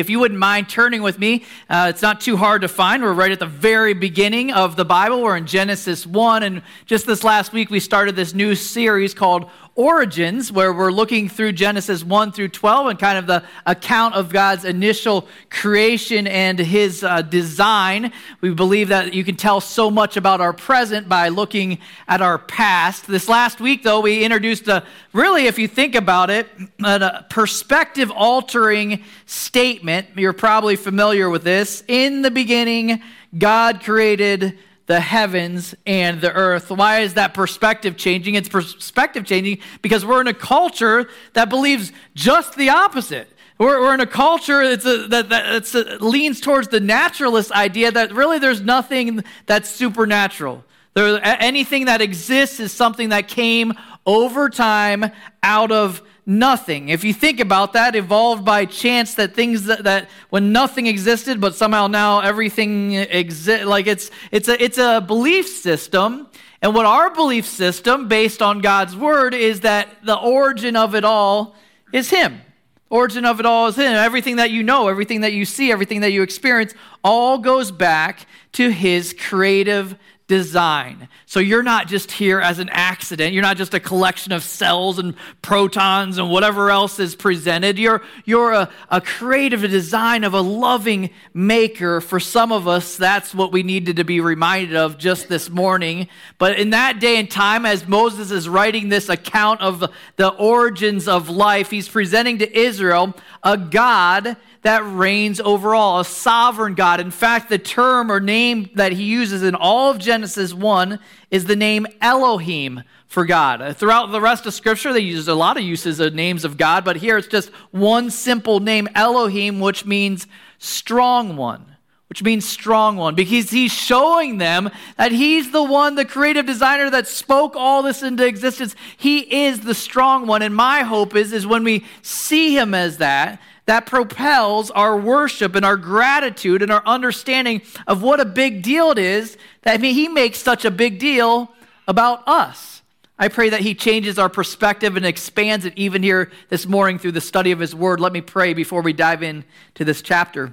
If 0.00 0.08
you 0.08 0.18
wouldn't 0.18 0.40
mind 0.40 0.70
turning 0.70 1.02
with 1.02 1.18
me, 1.18 1.44
uh, 1.68 1.88
it's 1.90 2.00
not 2.00 2.22
too 2.22 2.38
hard 2.38 2.62
to 2.62 2.68
find. 2.68 3.02
We're 3.02 3.12
right 3.12 3.30
at 3.30 3.38
the 3.38 3.44
very 3.44 3.92
beginning 3.92 4.50
of 4.50 4.74
the 4.74 4.84
Bible. 4.86 5.22
We're 5.22 5.36
in 5.36 5.46
Genesis 5.46 6.06
1. 6.06 6.42
And 6.42 6.62
just 6.86 7.06
this 7.06 7.22
last 7.22 7.52
week, 7.52 7.68
we 7.68 7.80
started 7.80 8.16
this 8.16 8.32
new 8.32 8.54
series 8.54 9.12
called 9.12 9.50
Origins, 9.74 10.50
where 10.50 10.72
we're 10.72 10.90
looking 10.90 11.28
through 11.28 11.52
Genesis 11.52 12.04
1 12.04 12.32
through 12.32 12.48
12 12.48 12.86
and 12.88 12.98
kind 12.98 13.16
of 13.16 13.26
the 13.26 13.44
account 13.66 14.14
of 14.14 14.30
God's 14.30 14.64
initial 14.64 15.28
creation 15.48 16.26
and 16.26 16.58
his 16.58 17.04
uh, 17.04 17.22
design. 17.22 18.12
We 18.40 18.52
believe 18.52 18.88
that 18.88 19.14
you 19.14 19.24
can 19.24 19.36
tell 19.36 19.60
so 19.60 19.90
much 19.90 20.16
about 20.16 20.40
our 20.40 20.52
present 20.52 21.08
by 21.08 21.28
looking 21.28 21.78
at 22.08 22.20
our 22.20 22.38
past. 22.38 23.06
This 23.06 23.28
last 23.28 23.60
week, 23.60 23.82
though, 23.82 24.00
we 24.00 24.24
introduced 24.24 24.68
a 24.68 24.84
really, 25.12 25.46
if 25.46 25.58
you 25.58 25.68
think 25.68 25.94
about 25.94 26.30
it, 26.30 26.48
a 26.84 27.24
perspective 27.30 28.10
altering 28.10 29.04
statement. 29.26 30.08
You're 30.16 30.32
probably 30.32 30.76
familiar 30.76 31.30
with 31.30 31.44
this. 31.44 31.84
In 31.88 32.22
the 32.22 32.30
beginning, 32.30 33.02
God 33.38 33.82
created 33.82 34.58
the 34.90 34.98
heavens 34.98 35.72
and 35.86 36.20
the 36.20 36.32
earth. 36.32 36.68
Why 36.68 36.98
is 36.98 37.14
that 37.14 37.32
perspective 37.32 37.96
changing? 37.96 38.34
It's 38.34 38.48
perspective 38.48 39.24
changing 39.24 39.58
because 39.82 40.04
we're 40.04 40.20
in 40.20 40.26
a 40.26 40.34
culture 40.34 41.08
that 41.34 41.48
believes 41.48 41.92
just 42.16 42.56
the 42.56 42.70
opposite. 42.70 43.28
We're, 43.56 43.80
we're 43.80 43.94
in 43.94 44.00
a 44.00 44.06
culture 44.06 44.60
a, 44.62 44.76
that, 44.76 45.28
that 45.28 45.74
a, 45.76 46.04
leans 46.04 46.40
towards 46.40 46.66
the 46.68 46.80
naturalist 46.80 47.52
idea 47.52 47.92
that 47.92 48.12
really 48.12 48.40
there's 48.40 48.62
nothing 48.62 49.22
that's 49.46 49.70
supernatural. 49.70 50.64
There, 50.94 51.20
anything 51.22 51.84
that 51.84 52.00
exists 52.00 52.58
is 52.58 52.72
something 52.72 53.10
that 53.10 53.28
came 53.28 53.74
over 54.04 54.50
time 54.50 55.12
out 55.44 55.70
of 55.70 56.02
nothing. 56.26 56.88
If 56.88 57.04
you 57.04 57.12
think 57.12 57.40
about 57.40 57.72
that, 57.72 57.96
evolved 57.96 58.44
by 58.44 58.64
chance 58.64 59.14
that 59.14 59.34
things 59.34 59.64
that, 59.64 59.84
that 59.84 60.08
when 60.30 60.52
nothing 60.52 60.86
existed, 60.86 61.40
but 61.40 61.54
somehow 61.54 61.86
now 61.86 62.20
everything 62.20 62.92
exists, 62.94 63.66
like 63.66 63.86
it's, 63.86 64.10
it's, 64.30 64.48
a, 64.48 64.62
it's 64.62 64.78
a 64.78 65.00
belief 65.00 65.48
system. 65.48 66.28
And 66.62 66.74
what 66.74 66.86
our 66.86 67.14
belief 67.14 67.46
system, 67.46 68.08
based 68.08 68.42
on 68.42 68.60
God's 68.60 68.94
word, 68.94 69.34
is 69.34 69.60
that 69.60 69.88
the 70.04 70.16
origin 70.16 70.76
of 70.76 70.94
it 70.94 71.04
all 71.04 71.56
is 71.92 72.10
Him. 72.10 72.42
Origin 72.90 73.24
of 73.24 73.40
it 73.40 73.46
all 73.46 73.68
is 73.68 73.76
Him. 73.76 73.92
Everything 73.92 74.36
that 74.36 74.50
you 74.50 74.62
know, 74.62 74.88
everything 74.88 75.22
that 75.22 75.32
you 75.32 75.44
see, 75.44 75.72
everything 75.72 76.00
that 76.00 76.12
you 76.12 76.22
experience, 76.22 76.74
all 77.02 77.38
goes 77.38 77.70
back 77.70 78.26
to 78.52 78.68
His 78.68 79.14
creative 79.18 79.96
design. 80.30 81.08
So 81.26 81.40
you're 81.40 81.64
not 81.64 81.88
just 81.88 82.12
here 82.12 82.40
as 82.40 82.60
an 82.60 82.68
accident. 82.70 83.34
You're 83.34 83.42
not 83.42 83.56
just 83.56 83.74
a 83.74 83.80
collection 83.80 84.30
of 84.30 84.44
cells 84.44 85.00
and 85.00 85.16
protons 85.42 86.18
and 86.18 86.30
whatever 86.30 86.70
else 86.70 87.00
is 87.00 87.16
presented. 87.16 87.80
You're, 87.80 88.00
you're 88.24 88.52
a, 88.52 88.70
a 88.90 89.00
creative 89.00 89.62
design 89.62 90.22
of 90.22 90.32
a 90.32 90.40
loving 90.40 91.10
maker. 91.34 92.00
For 92.00 92.20
some 92.20 92.52
of 92.52 92.68
us, 92.68 92.96
that's 92.96 93.34
what 93.34 93.50
we 93.50 93.64
needed 93.64 93.96
to 93.96 94.04
be 94.04 94.20
reminded 94.20 94.76
of 94.76 94.98
just 94.98 95.28
this 95.28 95.50
morning. 95.50 96.06
But 96.38 96.60
in 96.60 96.70
that 96.70 97.00
day 97.00 97.18
and 97.18 97.28
time, 97.28 97.66
as 97.66 97.88
Moses 97.88 98.30
is 98.30 98.48
writing 98.48 98.88
this 98.88 99.08
account 99.08 99.62
of 99.62 99.84
the 100.14 100.28
origins 100.28 101.08
of 101.08 101.28
life, 101.28 101.72
he's 101.72 101.88
presenting 101.88 102.38
to 102.38 102.56
Israel 102.56 103.16
a 103.42 103.58
God 103.58 104.36
that 104.62 104.82
reigns 104.84 105.40
over 105.40 105.74
all, 105.74 106.00
a 106.00 106.04
sovereign 106.04 106.74
God. 106.74 107.00
In 107.00 107.10
fact, 107.10 107.48
the 107.48 107.58
term 107.58 108.10
or 108.10 108.20
name 108.20 108.70
that 108.74 108.92
he 108.92 109.04
uses 109.04 109.42
in 109.42 109.54
all 109.54 109.90
of 109.90 109.98
Genesis 109.98 110.52
1 110.52 110.98
is 111.30 111.46
the 111.46 111.56
name 111.56 111.86
Elohim 112.00 112.82
for 113.06 113.24
God. 113.24 113.62
Uh, 113.62 113.72
throughout 113.72 114.12
the 114.12 114.20
rest 114.20 114.46
of 114.46 114.54
Scripture, 114.54 114.92
they 114.92 115.00
use 115.00 115.28
a 115.28 115.34
lot 115.34 115.56
of 115.56 115.62
uses 115.62 115.98
of 115.98 116.14
names 116.14 116.44
of 116.44 116.56
God, 116.56 116.84
but 116.84 116.96
here 116.96 117.16
it's 117.16 117.28
just 117.28 117.48
one 117.70 118.10
simple 118.10 118.60
name, 118.60 118.88
Elohim, 118.94 119.60
which 119.60 119.86
means 119.86 120.26
strong 120.58 121.36
one 121.36 121.70
which 122.10 122.24
means 122.24 122.44
strong 122.44 122.96
one, 122.96 123.14
because 123.14 123.50
he's 123.50 123.70
showing 123.70 124.38
them 124.38 124.68
that 124.96 125.12
he's 125.12 125.52
the 125.52 125.62
one, 125.62 125.94
the 125.94 126.04
creative 126.04 126.44
designer 126.44 126.90
that 126.90 127.06
spoke 127.06 127.54
all 127.54 127.84
this 127.84 128.02
into 128.02 128.26
existence. 128.26 128.74
He 128.96 129.44
is 129.44 129.60
the 129.60 129.76
strong 129.76 130.26
one. 130.26 130.42
And 130.42 130.52
my 130.52 130.80
hope 130.80 131.14
is, 131.14 131.32
is 131.32 131.46
when 131.46 131.62
we 131.62 131.84
see 132.02 132.56
him 132.58 132.74
as 132.74 132.98
that, 132.98 133.40
that 133.70 133.86
propels 133.86 134.72
our 134.72 134.96
worship 134.96 135.54
and 135.54 135.64
our 135.64 135.76
gratitude 135.76 136.60
and 136.60 136.72
our 136.72 136.82
understanding 136.84 137.62
of 137.86 138.02
what 138.02 138.18
a 138.18 138.24
big 138.24 138.64
deal 138.64 138.90
it 138.90 138.98
is 138.98 139.38
that 139.62 139.80
he 139.80 140.08
makes 140.08 140.40
such 140.40 140.64
a 140.64 140.72
big 140.72 140.98
deal 140.98 141.48
about 141.86 142.26
us. 142.26 142.82
I 143.16 143.28
pray 143.28 143.50
that 143.50 143.60
he 143.60 143.76
changes 143.76 144.18
our 144.18 144.28
perspective 144.28 144.96
and 144.96 145.06
expands 145.06 145.66
it 145.66 145.74
even 145.76 146.02
here 146.02 146.32
this 146.48 146.66
morning 146.66 146.98
through 146.98 147.12
the 147.12 147.20
study 147.20 147.52
of 147.52 147.60
his 147.60 147.72
word. 147.72 148.00
Let 148.00 148.12
me 148.12 148.20
pray 148.20 148.54
before 148.54 148.82
we 148.82 148.92
dive 148.92 149.22
into 149.22 149.44
this 149.84 150.02
chapter. 150.02 150.52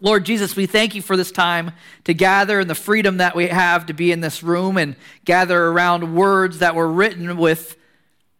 Lord 0.00 0.24
Jesus, 0.24 0.56
we 0.56 0.64
thank 0.64 0.94
you 0.94 1.02
for 1.02 1.18
this 1.18 1.30
time 1.30 1.72
to 2.04 2.14
gather 2.14 2.58
and 2.60 2.70
the 2.70 2.74
freedom 2.74 3.18
that 3.18 3.36
we 3.36 3.48
have 3.48 3.84
to 3.84 3.92
be 3.92 4.12
in 4.12 4.22
this 4.22 4.42
room 4.42 4.78
and 4.78 4.96
gather 5.26 5.66
around 5.66 6.14
words 6.14 6.60
that 6.60 6.74
were 6.74 6.90
written 6.90 7.36
with 7.36 7.76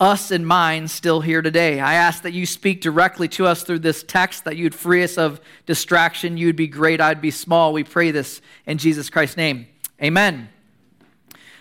us 0.00 0.30
in 0.30 0.46
mind 0.46 0.90
still 0.90 1.20
here 1.20 1.42
today. 1.42 1.78
I 1.78 1.94
ask 1.94 2.22
that 2.22 2.32
you 2.32 2.46
speak 2.46 2.80
directly 2.80 3.28
to 3.28 3.46
us 3.46 3.62
through 3.62 3.80
this 3.80 4.02
text, 4.02 4.44
that 4.44 4.56
you'd 4.56 4.74
free 4.74 5.04
us 5.04 5.18
of 5.18 5.40
distraction. 5.66 6.38
You'd 6.38 6.56
be 6.56 6.66
great, 6.66 7.00
I'd 7.00 7.20
be 7.20 7.30
small. 7.30 7.74
We 7.74 7.84
pray 7.84 8.10
this 8.10 8.40
in 8.64 8.78
Jesus 8.78 9.10
Christ's 9.10 9.36
name. 9.36 9.66
Amen. 10.02 10.48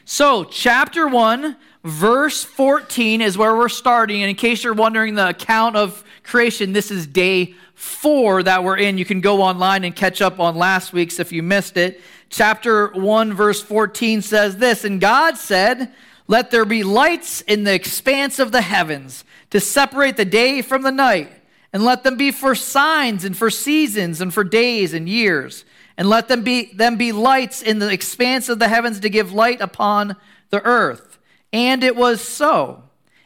So, 0.06 0.46
chapter 0.46 1.08
1, 1.08 1.58
verse 1.84 2.44
14 2.44 3.22
is 3.22 3.38
where 3.38 3.56
we're 3.56 3.70
starting. 3.70 4.24
And 4.24 4.30
in 4.30 4.36
case 4.38 4.64
you're 4.64 4.74
wondering 4.74 5.16
the 5.16 5.30
account 5.30 5.76
of 5.76 6.04
creation, 6.24 6.72
this 6.72 6.92
is 6.92 7.06
day 7.06 7.54
four 7.76 8.42
that 8.44 8.64
we're 8.64 8.78
in. 8.78 8.98
You 8.98 9.06
can 9.06 9.22
go 9.22 9.42
online 9.42 9.84
and 9.84 9.96
catch 9.96 10.22
up 10.22 10.40
on 10.40 10.56
last 10.56 10.94
week's 10.94 11.20
if 11.20 11.32
you 11.32 11.44
missed 11.44 11.76
it. 11.76 12.02
Chapter 12.30 12.88
1, 12.88 13.34
verse 13.34 13.62
14 13.62 14.22
says 14.22 14.58
this 14.58 14.86
And 14.86 15.02
God 15.02 15.38
said, 15.38 15.94
let 16.30 16.52
there 16.52 16.64
be 16.64 16.84
lights 16.84 17.42
in 17.42 17.64
the 17.64 17.74
expanse 17.74 18.38
of 18.38 18.52
the 18.52 18.62
heavens 18.62 19.26
to 19.50 19.60
separate 19.60 20.16
the 20.16 20.24
day 20.24 20.62
from 20.62 20.84
the 20.84 20.92
night, 20.92 21.32
and 21.74 21.84
let 21.84 22.04
them 22.04 22.18
be 22.18 22.30
for 22.30 22.54
signs 22.54 23.26
and 23.26 23.36
for 23.36 23.50
seasons 23.50 24.22
and 24.22 24.32
for 24.32 24.44
days 24.44 24.94
and 24.94 25.10
years. 25.10 25.66
And 25.98 26.08
let 26.08 26.28
them 26.28 26.44
be, 26.44 26.72
them 26.72 26.98
be 26.98 27.12
lights 27.12 27.64
in 27.64 27.80
the 27.80 27.92
expanse 27.92 28.48
of 28.48 28.60
the 28.60 28.68
heavens 28.68 29.00
to 29.00 29.10
give 29.10 29.34
light 29.34 29.60
upon 29.60 30.16
the 30.52 30.64
earth. 30.64 31.18
And 31.52 31.84
it 31.84 31.96
was 31.96 32.22
so. 32.22 32.84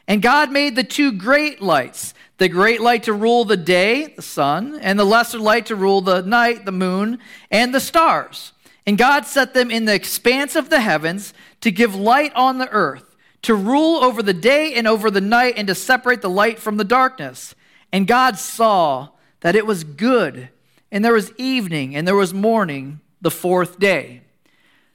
And 0.08 0.22
God 0.22 0.50
made 0.50 0.74
the 0.74 0.82
two 0.82 1.12
great 1.12 1.60
lights 1.60 2.14
the 2.38 2.48
great 2.48 2.80
light 2.80 3.04
to 3.04 3.12
rule 3.12 3.44
the 3.44 3.56
day, 3.56 4.06
the 4.16 4.22
sun, 4.22 4.78
and 4.82 4.98
the 4.98 5.04
lesser 5.04 5.38
light 5.38 5.66
to 5.66 5.76
rule 5.76 6.00
the 6.00 6.22
night, 6.22 6.64
the 6.64 6.72
moon, 6.72 7.18
and 7.48 7.72
the 7.72 7.78
stars. 7.78 8.52
And 8.86 8.98
God 8.98 9.24
set 9.24 9.54
them 9.54 9.70
in 9.70 9.84
the 9.84 9.94
expanse 9.94 10.56
of 10.56 10.68
the 10.68 10.80
heavens 10.80 11.32
to 11.64 11.72
give 11.72 11.94
light 11.94 12.30
on 12.34 12.58
the 12.58 12.68
earth, 12.68 13.16
to 13.40 13.54
rule 13.54 14.04
over 14.04 14.22
the 14.22 14.34
day 14.34 14.74
and 14.74 14.86
over 14.86 15.10
the 15.10 15.18
night, 15.22 15.54
and 15.56 15.66
to 15.66 15.74
separate 15.74 16.20
the 16.20 16.28
light 16.28 16.58
from 16.58 16.76
the 16.76 16.84
darkness. 16.84 17.54
And 17.90 18.06
God 18.06 18.38
saw 18.38 19.08
that 19.40 19.56
it 19.56 19.64
was 19.64 19.82
good. 19.82 20.50
And 20.92 21.02
there 21.02 21.14
was 21.14 21.32
evening, 21.38 21.96
and 21.96 22.06
there 22.06 22.14
was 22.14 22.34
morning, 22.34 23.00
the 23.22 23.30
fourth 23.30 23.78
day. 23.78 24.20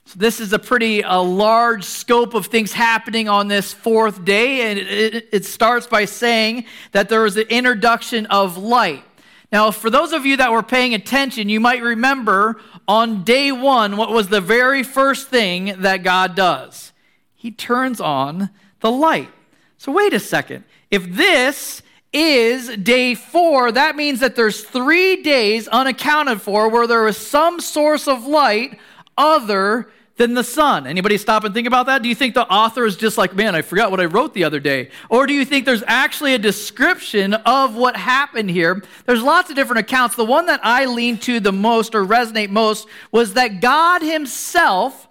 So 0.05 0.19
this 0.19 0.39
is 0.39 0.53
a 0.53 0.59
pretty 0.59 1.01
a 1.01 1.17
large 1.17 1.85
scope 1.85 2.35
of 2.35 2.45
things 2.45 2.71
happening 2.71 3.27
on 3.27 3.47
this 3.47 3.73
fourth 3.73 4.23
day, 4.23 4.69
and 4.69 4.77
it, 4.77 5.27
it 5.31 5.45
starts 5.45 5.87
by 5.87 6.05
saying 6.05 6.65
that 6.91 7.09
there 7.09 7.21
was 7.21 7.35
an 7.35 7.47
introduction 7.49 8.27
of 8.27 8.59
light. 8.59 9.03
Now, 9.51 9.71
for 9.71 9.89
those 9.89 10.13
of 10.13 10.25
you 10.25 10.37
that 10.37 10.51
were 10.51 10.61
paying 10.61 10.93
attention, 10.93 11.49
you 11.49 11.59
might 11.59 11.81
remember 11.81 12.61
on 12.87 13.23
day 13.23 13.51
one, 13.51 13.97
what 13.97 14.11
was 14.11 14.29
the 14.29 14.41
very 14.41 14.83
first 14.83 15.27
thing 15.29 15.81
that 15.81 16.03
God 16.03 16.35
does? 16.35 16.93
He 17.33 17.51
turns 17.51 17.99
on 17.99 18.51
the 18.81 18.91
light. 18.91 19.29
So, 19.77 19.91
wait 19.91 20.13
a 20.13 20.19
second. 20.19 20.65
If 20.91 21.15
this 21.15 21.81
is 22.11 22.75
day 22.77 23.15
four, 23.15 23.71
that 23.71 23.95
means 23.95 24.19
that 24.19 24.35
there's 24.35 24.63
three 24.63 25.21
days 25.23 25.67
unaccounted 25.67 26.41
for 26.41 26.69
where 26.69 26.87
there 26.87 27.07
is 27.07 27.17
some 27.17 27.59
source 27.59 28.07
of 28.07 28.25
light 28.25 28.79
other 29.17 29.89
than 30.19 30.33
the 30.33 30.43
sun. 30.43 30.85
Anybody 30.85 31.17
stop 31.17 31.45
and 31.45 31.53
think 31.53 31.65
about 31.65 31.85
that? 31.85 32.03
Do 32.03 32.09
you 32.09 32.13
think 32.13 32.33
the 32.33 32.45
author 32.45 32.85
is 32.85 32.97
just 32.97 33.17
like, 33.17 33.33
man, 33.33 33.55
I 33.55 33.61
forgot 33.61 33.89
what 33.89 34.01
I 34.01 34.05
wrote 34.05 34.33
the 34.33 34.43
other 34.43 34.59
day? 34.59 34.91
Or 35.09 35.25
do 35.25 35.33
you 35.33 35.45
think 35.45 35.65
there's 35.65 35.83
actually 35.87 36.33
a 36.33 36.37
description 36.37 37.33
of 37.33 37.75
what 37.75 37.95
happened 37.95 38.51
here? 38.51 38.83
There's 39.05 39.23
lots 39.23 39.49
of 39.49 39.55
different 39.55 39.79
accounts. 39.79 40.17
The 40.17 40.25
one 40.25 40.47
that 40.47 40.59
I 40.61 40.85
lean 40.85 41.19
to 41.19 41.39
the 41.39 41.53
most 41.53 41.95
or 41.95 42.05
resonate 42.05 42.49
most 42.49 42.85
was 43.13 43.35
that 43.35 43.61
God 43.61 44.01
Himself 44.01 45.07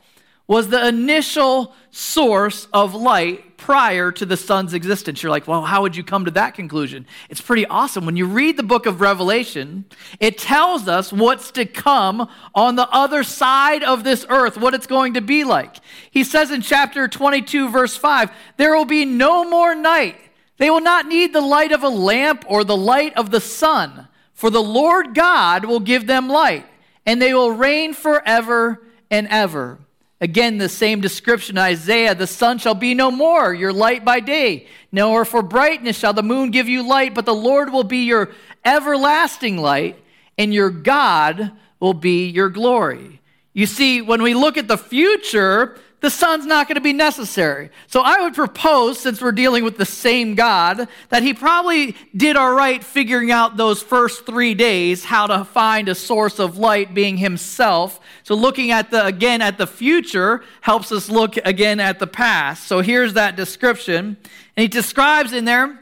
was 0.49 0.69
the 0.69 0.89
initial 0.89 1.75
source 1.91 2.67
of 2.73 2.95
light 2.95 3.59
prior 3.59 4.11
to 4.11 4.25
the 4.25 4.37
sun's 4.37 4.73
existence. 4.73 5.23
You're 5.23 5.31
like, 5.31 5.47
well, 5.47 5.63
how 5.63 5.83
would 5.83 5.95
you 5.95 6.03
come 6.03 6.25
to 6.25 6.31
that 6.33 6.55
conclusion? 6.55 7.07
It's 7.29 7.41
pretty 7.41 7.67
awesome. 7.67 8.07
When 8.07 8.17
you 8.17 8.27
read 8.27 8.57
the 8.57 8.63
book 8.63 8.87
of 8.87 9.01
Revelation, 9.01 9.85
it 10.19 10.39
tells 10.39 10.89
us 10.89 11.13
what's 11.13 11.51
to 11.53 11.67
come 11.67 12.29
on 12.55 12.77
the 12.77 12.89
other 12.89 13.23
side 13.23 13.85
of 13.85 14.05
this 14.05 14.25
earth, 14.31 14.57
what 14.57 14.75
it's 14.75 14.87
going 14.87 15.15
to 15.15 15.21
be 15.21 15.45
like. 15.45 15.77
He 16.11 16.25
says 16.25 16.51
in 16.51 16.63
chapter 16.63 17.07
22, 17.09 17.69
verse 17.69 17.97
5, 17.97 18.31
there 18.57 18.75
will 18.75 18.87
be 18.87 19.05
no 19.05 19.45
more 19.45 19.75
night. 19.75 20.17
They 20.57 20.71
will 20.71 20.81
not 20.81 21.07
need 21.07 21.33
the 21.33 21.41
light 21.41 21.73
of 21.73 21.83
a 21.83 21.89
lamp 21.89 22.45
or 22.49 22.65
the 22.65 22.77
light 22.77 23.17
of 23.17 23.31
the 23.31 23.41
sun 23.41 24.09
For 24.33 24.51
the 24.51 24.63
Lord 24.63 25.17
God 25.17 25.65
will 25.65 25.81
give 25.81 26.07
them 26.07 26.29
light, 26.29 26.65
and 27.05 27.21
they 27.21 27.35
will 27.35 27.51
reign 27.51 27.93
forever 27.93 28.81
and 29.11 29.27
ever. 29.27 29.81
Again, 30.21 30.59
the 30.59 30.69
same 30.69 31.01
description 31.01 31.57
Isaiah 31.57 32.15
the 32.15 32.27
sun 32.27 32.59
shall 32.59 32.75
be 32.75 32.95
no 32.95 33.11
more, 33.11 33.55
your 33.55 33.73
light 33.73 34.05
by 34.05 34.19
day, 34.19 34.67
nor 34.91 35.25
for 35.25 35.43
brightness 35.43 35.97
shall 35.97 36.13
the 36.13 36.25
moon 36.25 36.51
give 36.51 36.69
you 36.69 36.83
light, 36.83 37.15
but 37.15 37.25
the 37.25 37.35
Lord 37.35 37.73
will 37.73 37.85
be 37.85 38.05
your 38.05 38.31
everlasting 38.65 39.59
light, 39.59 40.03
and 40.37 40.53
your 40.53 40.71
God 40.71 41.53
will 41.79 41.95
be 41.95 42.29
your 42.29 42.49
glory. 42.49 43.21
You 43.53 43.67
see, 43.67 44.03
when 44.03 44.23
we 44.23 44.35
look 44.35 44.57
at 44.57 44.69
the 44.69 44.79
future, 44.79 45.79
the 46.01 46.11
sun's 46.11 46.47
not 46.47 46.69
going 46.69 46.77
to 46.77 46.81
be 46.81 46.93
necessary. 46.93 47.71
So 47.89 48.03
I 48.03 48.21
would 48.21 48.35
propose, 48.35 49.01
since 49.01 49.21
we're 49.21 49.33
dealing 49.33 49.65
with 49.65 49.79
the 49.79 49.85
same 49.85 50.37
God, 50.37 50.87
that 51.09 51.25
he 51.25 51.35
probably 51.35 51.97
did 52.17 52.37
all 52.37 52.53
right 52.53 52.83
figuring 52.85 53.33
out 53.33 53.57
those 53.57 53.83
first 53.83 54.25
three 54.25 54.55
days 54.55 55.05
how 55.05 55.27
to 55.27 55.45
find 55.45 55.89
a 55.89 55.97
source 55.97 56.39
of 56.39 56.57
light 56.57 56.95
being 56.95 57.17
himself. 57.17 57.99
So 58.23 58.37
looking 58.37 58.71
at 58.71 58.91
the, 58.91 59.05
again, 59.05 59.43
at 59.43 59.59
the 59.59 59.67
future 59.67 60.45
helps 60.61 60.93
us 60.93 61.11
look 61.11 61.37
again 61.39 61.81
at 61.81 61.99
the 61.99 62.07
past. 62.07 62.69
So 62.69 62.81
here's 62.81 63.15
that 63.15 63.35
description. 63.35 64.17
And 64.57 64.63
he 64.63 64.69
describes 64.69 65.33
in 65.33 65.47
there, 65.47 65.81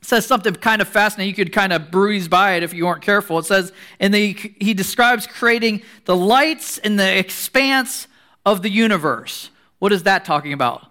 says 0.00 0.24
something 0.24 0.54
kind 0.54 0.80
of 0.80 0.88
fascinating. 0.88 1.28
You 1.28 1.44
could 1.44 1.52
kind 1.52 1.74
of 1.74 1.90
breeze 1.90 2.28
by 2.28 2.54
it 2.54 2.62
if 2.62 2.72
you 2.72 2.86
weren't 2.86 3.02
careful. 3.02 3.38
It 3.38 3.44
says, 3.44 3.72
and 3.98 4.14
the, 4.14 4.32
he 4.58 4.72
describes 4.72 5.26
creating 5.26 5.82
the 6.06 6.16
lights 6.16 6.78
in 6.78 6.96
the 6.96 7.18
expanse 7.18 8.06
of 8.44 8.62
the 8.62 8.70
universe. 8.70 9.50
What 9.78 9.92
is 9.92 10.04
that 10.04 10.24
talking 10.24 10.52
about? 10.52 10.86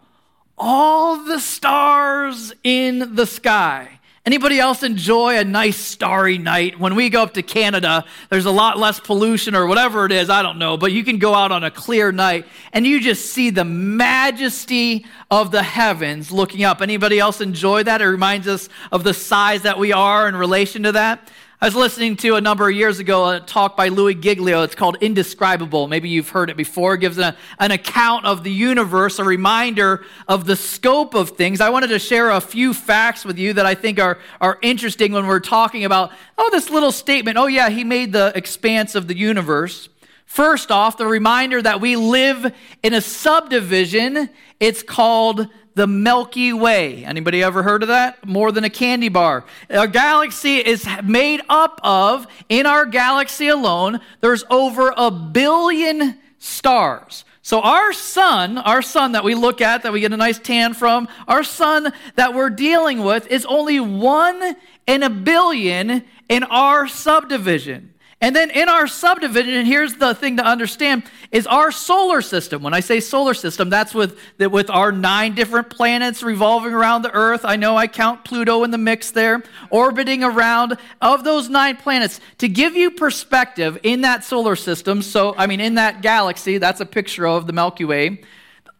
All 0.58 1.24
the 1.24 1.40
stars 1.40 2.54
in 2.64 3.16
the 3.16 3.26
sky. 3.26 4.00
Anybody 4.26 4.60
else 4.60 4.84
enjoy 4.84 5.40
a 5.40 5.44
nice 5.44 5.78
starry 5.78 6.38
night? 6.38 6.80
When 6.80 6.94
we 6.94 7.10
go 7.10 7.24
up 7.24 7.34
to 7.36 7.42
Canada, 7.42 8.06
there's 8.30 8.46
a 8.46 8.52
lot 8.52 8.78
less 8.78 9.00
pollution 9.00 9.56
or 9.56 9.66
whatever 9.66 10.06
it 10.06 10.12
is, 10.12 10.30
I 10.30 10.44
don't 10.44 10.60
know, 10.60 10.78
but 10.78 10.92
you 10.92 11.04
can 11.04 11.18
go 11.18 11.34
out 11.34 11.52
on 11.52 11.64
a 11.64 11.72
clear 11.72 12.12
night 12.12 12.46
and 12.74 12.86
you 12.86 13.00
just 13.00 13.32
see 13.32 13.50
the 13.50 13.64
majesty 13.64 15.06
of 15.32 15.52
the 15.52 15.64
heavens 15.64 16.32
looking 16.32 16.64
up. 16.64 16.82
Anybody 16.82 17.18
else 17.18 17.42
enjoy 17.42 17.84
that? 17.84 18.02
It 18.02 18.06
reminds 18.06 18.48
us 18.48 18.70
of 18.92 19.04
the 19.04 19.14
size 19.14 19.64
that 19.64 19.80
we 19.80 19.94
are 19.94 20.28
in 20.28 20.36
relation 20.36 20.84
to 20.84 20.92
that. 20.92 21.32
I 21.62 21.66
was 21.66 21.76
listening 21.76 22.16
to 22.18 22.36
a 22.36 22.42
number 22.42 22.70
of 22.70 22.74
years 22.74 23.00
ago 23.00 23.28
a 23.32 23.42
talk 23.42 23.76
by 23.76 23.90
Louis 23.90 24.16
Giglio. 24.16 24.64
It's 24.64 24.76
called 24.76 24.96
Indescribable. 25.02 25.90
Maybe 25.90 26.08
you've 26.08 26.30
heard 26.30 26.50
it 26.50 26.56
before. 26.56 26.94
It 26.94 27.02
gives 27.02 27.18
an, 27.18 27.36
an 27.60 27.72
account 27.72 28.26
of 28.26 28.46
the 28.46 28.52
universe, 28.52 29.20
a 29.20 29.26
reminder 29.26 30.06
of 30.26 30.46
the 30.46 30.56
scope 30.56 31.16
of 31.16 31.32
things. 31.32 31.60
I 31.60 31.68
wanted 31.68 31.88
to 31.88 32.00
share 32.00 32.30
a 32.30 32.40
few 32.40 32.74
facts 32.74 33.26
with 33.26 33.38
you 33.38 33.52
that 33.52 33.66
I 33.66 33.76
think 33.76 34.00
are, 34.00 34.20
are 34.40 34.58
interesting 34.62 35.12
when 35.12 35.28
we're 35.28 35.42
talking 35.42 35.84
about, 35.84 36.14
oh, 36.38 36.50
this 36.50 36.70
little 36.70 36.94
statement. 36.94 37.38
Oh, 37.38 37.48
yeah, 37.48 37.70
he 37.70 37.84
made 37.84 38.14
the 38.14 38.32
expanse 38.36 38.96
of 38.96 39.10
the 39.10 39.18
universe. 39.18 39.90
First 40.26 40.72
off, 40.72 40.96
the 40.96 41.08
reminder 41.08 41.62
that 41.62 41.82
we 41.82 41.98
live 41.98 42.56
in 42.84 42.94
a 42.94 43.02
subdivision. 43.02 44.30
It's 44.62 44.82
called 44.82 45.50
the 45.80 45.88
Milky 45.88 46.52
Way. 46.52 47.06
Anybody 47.06 47.42
ever 47.42 47.64
heard 47.64 47.84
of 47.84 47.88
that? 47.88 48.28
More 48.28 48.52
than 48.52 48.66
a 48.66 48.70
candy 48.70 49.08
bar. 49.08 49.46
Our 49.70 49.88
galaxy 49.88 50.58
is 50.58 50.86
made 51.06 51.40
up 51.48 51.80
of, 51.86 52.28
in 52.50 52.66
our 52.66 52.86
galaxy 52.86 53.48
alone, 53.48 54.02
there's 54.20 54.44
over 54.50 54.94
a 54.98 55.10
billion 55.10 56.20
stars. 56.38 57.24
So 57.44 57.62
our 57.62 57.94
sun, 57.94 58.58
our 58.58 58.82
sun 58.82 59.14
that 59.14 59.24
we 59.24 59.36
look 59.36 59.62
at, 59.62 59.84
that 59.84 59.94
we 59.94 60.02
get 60.02 60.12
a 60.12 60.18
nice 60.18 60.38
tan 60.38 60.74
from, 60.74 61.08
our 61.30 61.44
sun 61.44 61.94
that 62.16 62.34
we're 62.34 62.50
dealing 62.50 63.02
with 63.02 63.28
is 63.28 63.46
only 63.46 63.80
one 63.80 64.58
in 64.86 65.02
a 65.02 65.10
billion 65.10 66.04
in 66.28 66.44
our 66.44 66.90
subdivision. 66.90 67.94
And 68.22 68.36
then 68.36 68.52
in 68.52 68.68
our 68.68 68.86
subdivision, 68.86 69.54
and 69.54 69.68
here's 69.68 69.96
the 69.96 70.14
thing 70.14 70.38
to 70.38 70.44
understand, 70.44 71.04
is 71.32 71.48
our 71.48 71.72
solar 71.72 72.22
system. 72.22 72.62
When 72.62 72.74
I 72.74 72.82
say 72.82 73.00
solar 73.00 73.34
system, 73.34 73.70
that's 73.70 73.94
with, 73.94 74.20
with 74.38 74.70
our 74.70 74.92
nine 74.92 75.36
different 75.36 75.70
planets 75.70 76.22
revolving 76.22 76.74
around 76.74 77.04
the 77.04 77.14
Earth. 77.14 77.46
I 77.46 77.56
know 77.56 77.78
I 77.78 77.88
count 77.88 78.26
Pluto 78.26 78.66
in 78.66 78.72
the 78.72 78.78
mix 78.78 79.12
there, 79.12 79.42
orbiting 79.70 80.22
around. 80.22 80.78
Of 81.02 81.24
those 81.24 81.48
nine 81.48 81.78
planets, 81.78 82.20
to 82.40 82.50
give 82.50 82.76
you 82.76 82.92
perspective 82.92 83.80
in 83.84 84.02
that 84.02 84.26
solar 84.26 84.58
system, 84.58 85.02
so, 85.02 85.34
I 85.38 85.48
mean, 85.48 85.62
in 85.62 85.76
that 85.76 86.02
galaxy, 86.02 86.58
that's 86.58 86.82
a 86.82 86.86
picture 86.86 87.26
of 87.26 87.48
the 87.48 87.54
Milky 87.54 87.86
Way. 87.86 88.22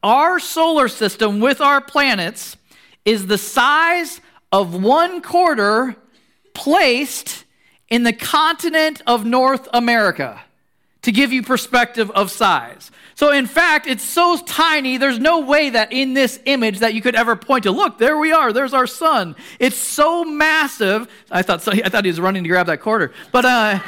Our 0.04 0.40
solar 0.40 0.90
system 0.90 1.40
with 1.40 1.62
our 1.62 1.80
planets 1.80 2.58
is 3.06 3.28
the 3.28 3.38
size 3.38 4.20
of 4.52 4.84
one 4.84 5.22
quarter 5.22 5.96
placed 6.54 7.46
in 7.90 8.04
the 8.04 8.14
continent 8.14 9.02
of 9.08 9.26
North 9.26 9.68
America 9.74 10.42
to 11.02 11.12
give 11.12 11.32
you 11.32 11.42
perspective 11.42 12.12
of 12.12 12.30
size. 12.30 12.92
So 13.16 13.32
in 13.32 13.48
fact, 13.48 13.88
it's 13.88 14.04
so 14.04 14.38
tiny, 14.46 14.98
there's 14.98 15.20
no 15.20 15.42
way 15.42 15.72
that 15.72 15.92
in 15.92 16.14
this 16.14 16.40
image 16.46 16.80
that 16.80 16.94
you 16.94 17.02
could 17.02 17.16
ever 17.16 17.36
point 17.36 17.64
to, 17.64 17.72
look, 17.72 17.98
there 17.98 18.18
we 18.18 18.32
are, 18.32 18.54
there's 18.54 18.74
our 18.74 18.88
sun. 18.88 19.36
It's 19.60 19.78
so 19.78 20.24
massive. 20.24 21.10
I 21.30 21.42
thought, 21.42 21.62
so, 21.62 21.72
I 21.72 21.90
thought 21.90 22.06
he 22.06 22.12
was 22.12 22.20
running 22.20 22.44
to 22.44 22.50
grab 22.50 22.68
that 22.68 22.80
quarter. 22.80 23.12
But 23.32 23.46
uh, 23.46 23.80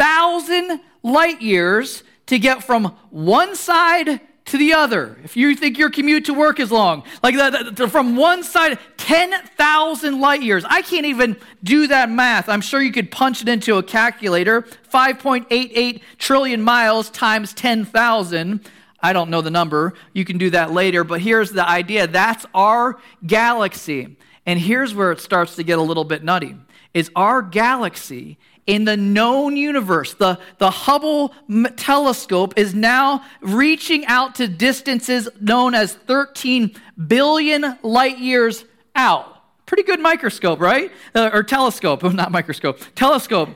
thousand 0.00 0.80
light 1.02 1.42
years 1.42 2.02
to 2.26 2.38
get 2.38 2.64
from 2.64 2.96
one 3.10 3.54
side 3.54 4.20
to 4.46 4.56
the 4.56 4.72
other. 4.72 5.18
If 5.22 5.36
you 5.36 5.54
think 5.54 5.76
your 5.76 5.90
commute 5.90 6.24
to 6.24 6.34
work 6.34 6.58
is 6.58 6.72
long, 6.72 7.02
like 7.22 7.36
that, 7.36 7.90
from 7.90 8.16
one 8.16 8.42
side, 8.42 8.78
10,000 8.96 10.20
light 10.20 10.42
years. 10.42 10.64
I 10.66 10.80
can't 10.80 11.04
even 11.04 11.36
do 11.62 11.86
that 11.88 12.10
math. 12.10 12.48
I'm 12.48 12.62
sure 12.62 12.80
you 12.80 12.92
could 12.92 13.10
punch 13.10 13.42
it 13.42 13.48
into 13.48 13.76
a 13.76 13.82
calculator. 13.82 14.62
5.88 14.92 16.00
trillion 16.16 16.62
miles 16.62 17.10
times 17.10 17.52
10,000. 17.52 18.60
I 19.02 19.12
don't 19.12 19.28
know 19.30 19.42
the 19.42 19.50
number. 19.50 19.94
You 20.14 20.24
can 20.24 20.38
do 20.38 20.50
that 20.50 20.72
later, 20.72 21.04
but 21.04 21.20
here's 21.20 21.50
the 21.50 21.68
idea. 21.68 22.06
That's 22.06 22.46
our 22.54 22.98
galaxy. 23.26 24.16
And 24.46 24.58
here's 24.58 24.94
where 24.94 25.12
it 25.12 25.20
starts 25.20 25.56
to 25.56 25.62
get 25.62 25.78
a 25.78 25.82
little 25.82 26.04
bit 26.04 26.24
nutty. 26.24 26.56
Is 26.94 27.10
our 27.14 27.42
galaxy 27.42 28.38
in 28.66 28.84
the 28.84 28.96
known 28.96 29.56
universe. 29.56 30.14
The, 30.14 30.38
the 30.58 30.70
Hubble 30.70 31.34
telescope 31.76 32.54
is 32.56 32.74
now 32.74 33.24
reaching 33.40 34.06
out 34.06 34.36
to 34.36 34.48
distances 34.48 35.28
known 35.40 35.74
as 35.74 35.94
13 35.94 36.74
billion 37.06 37.78
light 37.82 38.18
years 38.18 38.64
out. 38.94 39.36
Pretty 39.66 39.82
good 39.82 40.00
microscope, 40.00 40.60
right? 40.60 40.90
Uh, 41.14 41.30
or 41.32 41.42
telescope, 41.42 42.02
not 42.14 42.32
microscope, 42.32 42.80
telescope. 42.94 43.50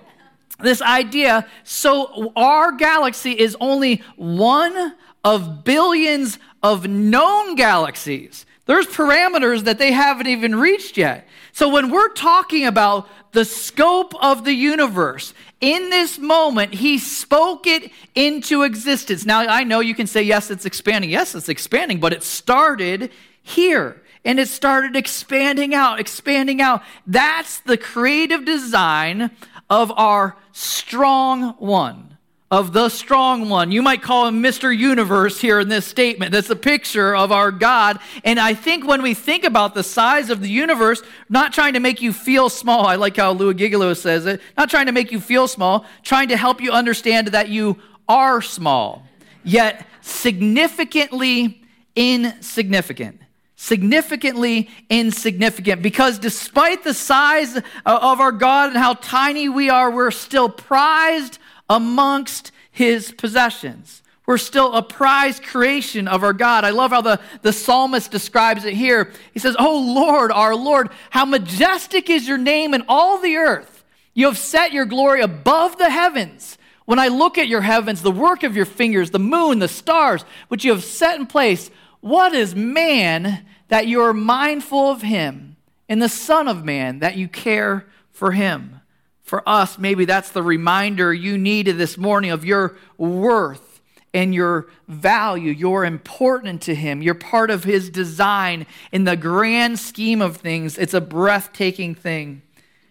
This 0.60 0.80
idea 0.80 1.46
so 1.64 2.32
our 2.36 2.72
galaxy 2.72 3.32
is 3.32 3.56
only 3.60 4.02
one 4.16 4.94
of 5.24 5.64
billions 5.64 6.38
of 6.62 6.86
known 6.86 7.56
galaxies. 7.56 8.46
There's 8.66 8.86
parameters 8.86 9.64
that 9.64 9.78
they 9.78 9.92
haven't 9.92 10.26
even 10.26 10.54
reached 10.56 10.96
yet. 10.96 11.26
So 11.52 11.68
when 11.68 11.90
we're 11.90 12.12
talking 12.12 12.66
about 12.66 13.08
the 13.34 13.44
scope 13.44 14.14
of 14.22 14.44
the 14.44 14.54
universe. 14.54 15.34
In 15.60 15.90
this 15.90 16.18
moment, 16.18 16.72
he 16.72 16.98
spoke 16.98 17.66
it 17.66 17.90
into 18.14 18.62
existence. 18.62 19.26
Now, 19.26 19.40
I 19.40 19.64
know 19.64 19.80
you 19.80 19.94
can 19.94 20.06
say, 20.06 20.22
yes, 20.22 20.50
it's 20.50 20.64
expanding. 20.64 21.10
Yes, 21.10 21.34
it's 21.34 21.48
expanding, 21.48 22.00
but 22.00 22.12
it 22.12 22.22
started 22.22 23.10
here 23.42 24.00
and 24.24 24.38
it 24.38 24.48
started 24.48 24.96
expanding 24.96 25.74
out, 25.74 26.00
expanding 26.00 26.62
out. 26.62 26.82
That's 27.06 27.58
the 27.60 27.76
creative 27.76 28.44
design 28.44 29.32
of 29.68 29.92
our 29.96 30.36
strong 30.52 31.54
one 31.58 32.13
of 32.54 32.72
the 32.72 32.88
strong 32.88 33.48
one. 33.48 33.72
You 33.72 33.82
might 33.82 34.00
call 34.00 34.28
him 34.28 34.40
Mr. 34.40 34.74
Universe 34.74 35.40
here 35.40 35.58
in 35.58 35.68
this 35.68 35.84
statement. 35.84 36.30
That's 36.30 36.50
a 36.50 36.56
picture 36.56 37.16
of 37.16 37.32
our 37.32 37.50
God. 37.50 37.98
And 38.22 38.38
I 38.38 38.54
think 38.54 38.86
when 38.86 39.02
we 39.02 39.12
think 39.12 39.42
about 39.42 39.74
the 39.74 39.82
size 39.82 40.30
of 40.30 40.40
the 40.40 40.48
universe, 40.48 41.02
not 41.28 41.52
trying 41.52 41.72
to 41.72 41.80
make 41.80 42.00
you 42.00 42.12
feel 42.12 42.48
small, 42.48 42.86
I 42.86 42.94
like 42.94 43.16
how 43.16 43.32
Louis 43.32 43.54
Giglio 43.54 43.92
says 43.94 44.24
it, 44.26 44.40
not 44.56 44.70
trying 44.70 44.86
to 44.86 44.92
make 44.92 45.10
you 45.10 45.18
feel 45.20 45.48
small, 45.48 45.84
trying 46.04 46.28
to 46.28 46.36
help 46.36 46.60
you 46.60 46.70
understand 46.70 47.26
that 47.28 47.48
you 47.48 47.76
are 48.08 48.40
small, 48.40 49.02
yet 49.42 49.84
significantly 50.00 51.60
insignificant 51.96 53.20
significantly 53.56 54.68
insignificant 54.90 55.80
because 55.80 56.18
despite 56.18 56.84
the 56.84 56.92
size 56.92 57.56
of 57.56 58.20
our 58.20 58.32
God 58.32 58.70
and 58.70 58.76
how 58.76 58.92
tiny 58.94 59.48
we 59.48 59.70
are, 59.70 59.90
we're 59.90 60.10
still 60.10 60.50
prized 60.50 61.38
amongst 61.68 62.52
his 62.70 63.12
possessions. 63.12 64.02
We're 64.26 64.38
still 64.38 64.72
a 64.72 64.82
prized 64.82 65.42
creation 65.42 66.08
of 66.08 66.22
our 66.22 66.32
God. 66.32 66.64
I 66.64 66.70
love 66.70 66.92
how 66.92 67.02
the, 67.02 67.20
the 67.42 67.52
psalmist 67.52 68.10
describes 68.10 68.64
it 68.64 68.74
here. 68.74 69.12
He 69.32 69.38
says, 69.38 69.54
Oh 69.58 69.78
Lord, 69.78 70.32
our 70.32 70.56
Lord, 70.56 70.90
how 71.10 71.26
majestic 71.26 72.08
is 72.08 72.26
your 72.26 72.38
name 72.38 72.72
in 72.72 72.84
all 72.88 73.18
the 73.18 73.36
earth. 73.36 73.84
You 74.14 74.26
have 74.26 74.38
set 74.38 74.72
your 74.72 74.86
glory 74.86 75.20
above 75.20 75.76
the 75.76 75.90
heavens. 75.90 76.56
When 76.86 76.98
I 76.98 77.08
look 77.08 77.36
at 77.36 77.48
your 77.48 77.62
heavens, 77.62 78.02
the 78.02 78.10
work 78.10 78.42
of 78.42 78.56
your 78.56 78.66
fingers, 78.66 79.10
the 79.10 79.18
moon, 79.18 79.58
the 79.58 79.68
stars, 79.68 80.24
which 80.48 80.64
you 80.64 80.72
have 80.72 80.84
set 80.84 81.18
in 81.18 81.26
place, 81.26 81.70
what 82.00 82.32
is 82.32 82.54
man 82.54 83.44
that 83.68 83.86
you 83.86 84.02
are 84.02 84.12
mindful 84.14 84.90
of 84.90 85.02
him, 85.02 85.56
and 85.88 86.00
the 86.00 86.08
Son 86.08 86.48
of 86.48 86.64
Man 86.64 87.00
that 87.00 87.16
you 87.16 87.28
care 87.28 87.86
for 88.10 88.32
him? 88.32 88.80
For 89.24 89.46
us, 89.48 89.78
maybe 89.78 90.04
that's 90.04 90.30
the 90.30 90.42
reminder 90.42 91.12
you 91.12 91.38
needed 91.38 91.78
this 91.78 91.96
morning 91.96 92.30
of 92.30 92.44
your 92.44 92.76
worth 92.98 93.80
and 94.12 94.34
your 94.34 94.66
value. 94.86 95.50
You're 95.50 95.86
important 95.86 96.60
to 96.62 96.74
Him. 96.74 97.00
You're 97.00 97.14
part 97.14 97.50
of 97.50 97.64
His 97.64 97.88
design. 97.88 98.66
In 98.92 99.04
the 99.04 99.16
grand 99.16 99.78
scheme 99.78 100.20
of 100.20 100.36
things, 100.36 100.76
it's 100.76 100.92
a 100.92 101.00
breathtaking 101.00 101.94
thing. 101.94 102.42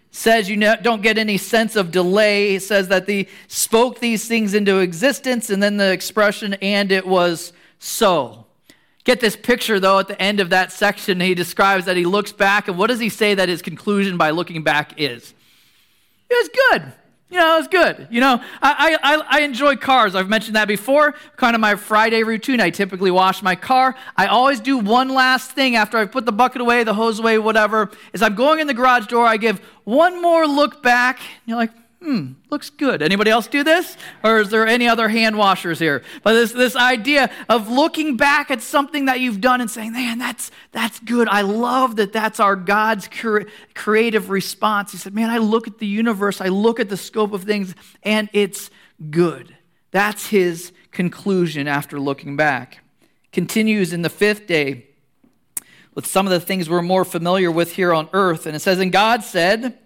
Says 0.09 0.49
you 0.49 0.57
don't 0.57 1.03
get 1.03 1.19
any 1.19 1.37
sense 1.37 1.75
of 1.75 1.91
delay. 1.91 2.55
It 2.55 2.63
says 2.63 2.87
that 2.87 3.05
they 3.05 3.27
spoke 3.47 3.99
these 3.99 4.27
things 4.27 4.55
into 4.55 4.79
existence, 4.79 5.51
and 5.51 5.61
then 5.61 5.77
the 5.77 5.91
expression, 5.91 6.55
and 6.55 6.91
it 6.91 7.07
was 7.07 7.53
so. 7.77 8.45
Get 9.03 9.19
this 9.19 9.35
picture, 9.35 9.79
though, 9.79 9.99
at 9.99 10.07
the 10.07 10.19
end 10.21 10.39
of 10.39 10.49
that 10.49 10.71
section, 10.71 11.19
he 11.19 11.35
describes 11.35 11.85
that 11.85 11.97
he 11.97 12.05
looks 12.05 12.31
back, 12.31 12.67
and 12.67 12.77
what 12.77 12.87
does 12.87 12.99
he 12.99 13.09
say 13.09 13.35
that 13.35 13.49
his 13.49 13.61
conclusion 13.61 14.17
by 14.17 14.31
looking 14.31 14.63
back 14.63 14.93
is? 14.97 15.33
It 16.33 16.49
was 16.49 16.49
good. 16.71 16.93
You 17.29 17.39
know, 17.39 17.55
it 17.55 17.59
was 17.59 17.67
good. 17.67 18.07
You 18.11 18.21
know, 18.21 18.43
I, 18.61 18.97
I, 19.01 19.39
I 19.39 19.41
enjoy 19.41 19.75
cars. 19.75 20.13
I've 20.13 20.29
mentioned 20.29 20.55
that 20.55 20.67
before. 20.67 21.15
Kind 21.35 21.55
of 21.55 21.61
my 21.61 21.75
Friday 21.75 22.23
routine. 22.23 22.59
I 22.61 22.69
typically 22.69 23.09
wash 23.09 23.41
my 23.41 23.55
car. 23.55 23.95
I 24.15 24.27
always 24.27 24.59
do 24.59 24.77
one 24.77 25.09
last 25.09 25.51
thing 25.51 25.75
after 25.75 25.97
I 25.97 26.05
put 26.05 26.25
the 26.25 26.31
bucket 26.31 26.61
away, 26.61 26.83
the 26.83 26.93
hose 26.93 27.19
away, 27.19 27.39
whatever. 27.39 27.89
Is 28.13 28.21
I'm 28.21 28.35
going 28.35 28.59
in 28.59 28.67
the 28.67 28.73
garage 28.75 29.07
door, 29.07 29.25
I 29.25 29.37
give 29.37 29.59
one 29.83 30.21
more 30.21 30.45
look 30.45 30.83
back. 30.83 31.19
And 31.19 31.27
You're 31.47 31.57
like, 31.57 31.71
hmm, 32.03 32.33
looks 32.49 32.69
good. 32.69 33.01
Anybody 33.01 33.31
else 33.31 33.47
do 33.47 33.63
this? 33.63 33.95
Or 34.23 34.39
is 34.39 34.49
there 34.49 34.67
any 34.67 34.87
other 34.87 35.07
hand 35.07 35.37
washers 35.37 35.79
here? 35.79 36.03
But 36.21 36.33
this, 36.33 36.51
this 36.51 36.75
idea 36.75 37.31
of 37.47 37.69
looking 37.69 38.17
back 38.17 38.51
at 38.51 38.61
something 38.61 39.05
that 39.05 39.21
you've 39.21 39.39
done 39.39 39.61
and 39.61 39.71
saying, 39.71 39.93
man, 39.93 40.19
that's, 40.19 40.51
that's 40.73 40.99
good. 40.99 41.29
I 41.29 41.41
love 41.41 41.95
that 41.95 42.11
that's 42.11 42.41
our 42.41 42.57
God's 42.57 43.07
cre- 43.07 43.43
creative 43.73 44.29
response. 44.29 44.91
He 44.91 44.97
said, 44.97 45.13
man, 45.13 45.29
I 45.29 45.37
look 45.37 45.67
at 45.67 45.79
the 45.79 45.87
universe, 45.87 46.41
I 46.41 46.49
look 46.49 46.79
at 46.79 46.89
the 46.89 46.97
scope 46.97 47.31
of 47.31 47.43
things, 47.43 47.73
and 48.03 48.29
it's 48.33 48.69
good. 49.09 49.55
That's 49.91 50.27
his 50.27 50.73
conclusion 50.91 51.67
after 51.67 51.99
looking 51.99 52.35
back. 52.35 52.79
Continues 53.31 53.93
in 53.93 54.01
the 54.01 54.09
fifth 54.09 54.45
day 54.45 54.87
with 55.95 56.05
some 56.05 56.27
of 56.27 56.31
the 56.31 56.39
things 56.39 56.69
we're 56.69 56.81
more 56.81 57.05
familiar 57.05 57.49
with 57.51 57.73
here 57.73 57.93
on 57.93 58.09
earth. 58.11 58.45
And 58.45 58.55
it 58.55 58.59
says, 58.59 58.79
And 58.79 58.91
God 58.91 59.23
said, 59.23 59.79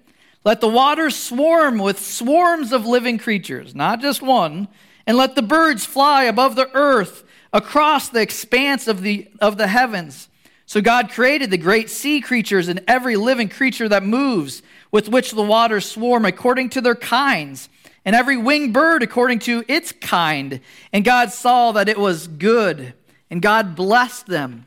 let 0.47 0.61
the 0.61 0.67
waters 0.69 1.13
swarm 1.13 1.77
with 1.77 1.99
swarms 1.99 2.71
of 2.71 2.85
living 2.85 3.17
creatures, 3.17 3.75
not 3.75 3.99
just 3.99 4.21
one, 4.21 4.69
and 5.05 5.17
let 5.17 5.35
the 5.35 5.41
birds 5.41 5.85
fly 5.85 6.23
above 6.23 6.55
the 6.55 6.73
earth 6.73 7.25
across 7.51 8.07
the 8.07 8.21
expanse 8.21 8.87
of 8.87 9.01
the, 9.01 9.27
of 9.41 9.57
the 9.57 9.67
heavens. 9.67 10.29
So 10.65 10.79
God 10.79 11.09
created 11.09 11.51
the 11.51 11.57
great 11.57 11.89
sea 11.89 12.21
creatures 12.21 12.69
and 12.69 12.81
every 12.87 13.17
living 13.17 13.49
creature 13.49 13.89
that 13.89 14.03
moves, 14.03 14.61
with 14.89 15.09
which 15.09 15.31
the 15.31 15.43
waters 15.43 15.91
swarm 15.91 16.23
according 16.23 16.69
to 16.69 16.79
their 16.79 16.95
kinds, 16.95 17.67
and 18.05 18.15
every 18.15 18.37
winged 18.37 18.73
bird 18.73 19.03
according 19.03 19.39
to 19.39 19.65
its 19.67 19.91
kind. 19.91 20.61
And 20.93 21.03
God 21.03 21.33
saw 21.33 21.73
that 21.73 21.89
it 21.89 21.97
was 21.97 22.29
good, 22.29 22.93
and 23.29 23.41
God 23.41 23.75
blessed 23.75 24.27
them. 24.27 24.65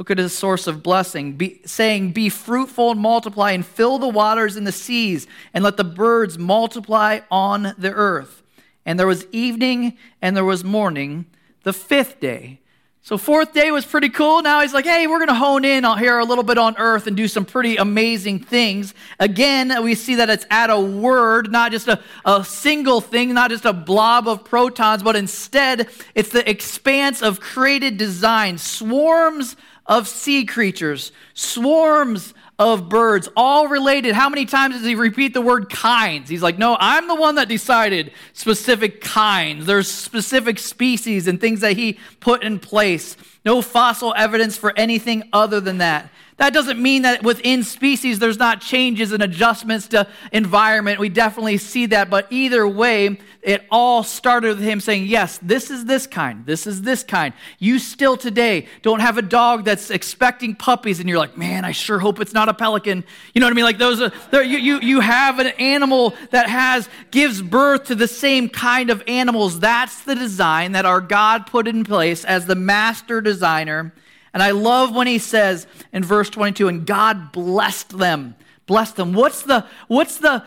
Look 0.00 0.10
at 0.10 0.16
his 0.16 0.32
source 0.34 0.66
of 0.66 0.82
blessing, 0.82 1.34
be, 1.34 1.60
saying, 1.66 2.12
Be 2.12 2.30
fruitful 2.30 2.92
and 2.92 3.00
multiply, 3.00 3.50
and 3.50 3.66
fill 3.66 3.98
the 3.98 4.08
waters 4.08 4.56
in 4.56 4.64
the 4.64 4.72
seas, 4.72 5.26
and 5.52 5.62
let 5.62 5.76
the 5.76 5.84
birds 5.84 6.38
multiply 6.38 7.20
on 7.30 7.74
the 7.76 7.92
earth. 7.92 8.42
And 8.86 8.98
there 8.98 9.06
was 9.06 9.26
evening 9.30 9.98
and 10.22 10.34
there 10.34 10.44
was 10.46 10.64
morning, 10.64 11.26
the 11.64 11.74
fifth 11.74 12.18
day. 12.18 12.60
So, 13.02 13.18
fourth 13.18 13.52
day 13.52 13.70
was 13.70 13.84
pretty 13.84 14.08
cool. 14.08 14.40
Now 14.40 14.62
he's 14.62 14.72
like, 14.72 14.86
hey, 14.86 15.06
we're 15.06 15.18
going 15.18 15.28
to 15.28 15.34
hone 15.34 15.66
in 15.66 15.84
here 15.98 16.18
a 16.18 16.24
little 16.24 16.44
bit 16.44 16.56
on 16.56 16.76
earth 16.78 17.06
and 17.06 17.14
do 17.14 17.28
some 17.28 17.44
pretty 17.44 17.76
amazing 17.76 18.38
things. 18.38 18.94
Again, 19.18 19.82
we 19.82 19.94
see 19.94 20.14
that 20.14 20.30
it's 20.30 20.46
at 20.50 20.70
a 20.70 20.80
word, 20.80 21.52
not 21.52 21.72
just 21.72 21.88
a, 21.88 22.00
a 22.24 22.42
single 22.42 23.02
thing, 23.02 23.34
not 23.34 23.50
just 23.50 23.66
a 23.66 23.74
blob 23.74 24.28
of 24.28 24.44
protons, 24.44 25.02
but 25.02 25.14
instead 25.14 25.90
it's 26.14 26.30
the 26.30 26.48
expanse 26.48 27.22
of 27.22 27.38
created 27.38 27.98
design, 27.98 28.56
swarms 28.56 29.56
of 29.86 30.06
sea 30.08 30.44
creatures, 30.44 31.12
swarms 31.34 32.34
of 32.58 32.90
birds, 32.90 33.28
all 33.36 33.68
related. 33.68 34.14
How 34.14 34.28
many 34.28 34.44
times 34.44 34.76
does 34.76 34.84
he 34.84 34.94
repeat 34.94 35.32
the 35.32 35.40
word 35.40 35.70
kinds? 35.70 36.28
He's 36.28 36.42
like, 36.42 36.58
no, 36.58 36.76
I'm 36.78 37.08
the 37.08 37.14
one 37.14 37.36
that 37.36 37.48
decided 37.48 38.12
specific 38.34 39.00
kinds. 39.00 39.64
There's 39.64 39.90
specific 39.90 40.58
species 40.58 41.26
and 41.26 41.40
things 41.40 41.60
that 41.60 41.76
he 41.78 41.98
put 42.20 42.42
in 42.42 42.58
place. 42.58 43.16
No 43.44 43.62
fossil 43.62 44.14
evidence 44.16 44.56
for 44.56 44.72
anything 44.76 45.24
other 45.32 45.60
than 45.60 45.78
that. 45.78 46.10
That 46.40 46.54
doesn't 46.54 46.80
mean 46.80 47.02
that 47.02 47.22
within 47.22 47.62
species 47.64 48.18
there's 48.18 48.38
not 48.38 48.62
changes 48.62 49.12
and 49.12 49.22
adjustments 49.22 49.88
to 49.88 50.08
environment. 50.32 50.98
We 50.98 51.10
definitely 51.10 51.58
see 51.58 51.84
that. 51.86 52.08
But 52.08 52.28
either 52.30 52.66
way, 52.66 53.18
it 53.42 53.66
all 53.70 54.02
started 54.02 54.56
with 54.56 54.60
him 54.60 54.80
saying, 54.80 55.04
Yes, 55.04 55.38
this 55.42 55.70
is 55.70 55.84
this 55.84 56.06
kind. 56.06 56.46
This 56.46 56.66
is 56.66 56.80
this 56.80 57.04
kind. 57.04 57.34
You 57.58 57.78
still 57.78 58.16
today 58.16 58.68
don't 58.80 59.00
have 59.00 59.18
a 59.18 59.22
dog 59.22 59.64
that's 59.64 59.90
expecting 59.90 60.54
puppies, 60.54 60.98
and 60.98 61.08
you're 61.10 61.18
like, 61.18 61.36
Man, 61.36 61.66
I 61.66 61.72
sure 61.72 61.98
hope 61.98 62.20
it's 62.20 62.32
not 62.32 62.48
a 62.48 62.54
pelican. 62.54 63.04
You 63.34 63.40
know 63.40 63.46
what 63.46 63.52
I 63.52 63.56
mean? 63.56 63.64
Like 63.66 63.78
those 63.78 64.00
are, 64.00 64.42
you, 64.42 64.58
you, 64.58 64.80
you 64.80 65.00
have 65.00 65.40
an 65.40 65.48
animal 65.58 66.14
that 66.30 66.48
has, 66.48 66.88
gives 67.10 67.42
birth 67.42 67.84
to 67.84 67.94
the 67.94 68.08
same 68.08 68.48
kind 68.48 68.88
of 68.88 69.02
animals. 69.06 69.60
That's 69.60 70.04
the 70.04 70.14
design 70.14 70.72
that 70.72 70.86
our 70.86 71.02
God 71.02 71.46
put 71.46 71.68
in 71.68 71.84
place 71.84 72.24
as 72.24 72.46
the 72.46 72.54
master 72.54 73.20
designer 73.32 73.92
and 74.32 74.42
I 74.42 74.52
love 74.52 74.94
when 74.94 75.06
he 75.06 75.18
says 75.18 75.66
in 75.92 76.04
verse 76.04 76.30
22, 76.30 76.68
and 76.68 76.86
God 76.86 77.32
blessed 77.32 77.98
them. 77.98 78.36
Blessed 78.66 78.96
them. 78.96 79.12
What's 79.12 79.42
the, 79.42 79.66
what's 79.88 80.18
the 80.18 80.44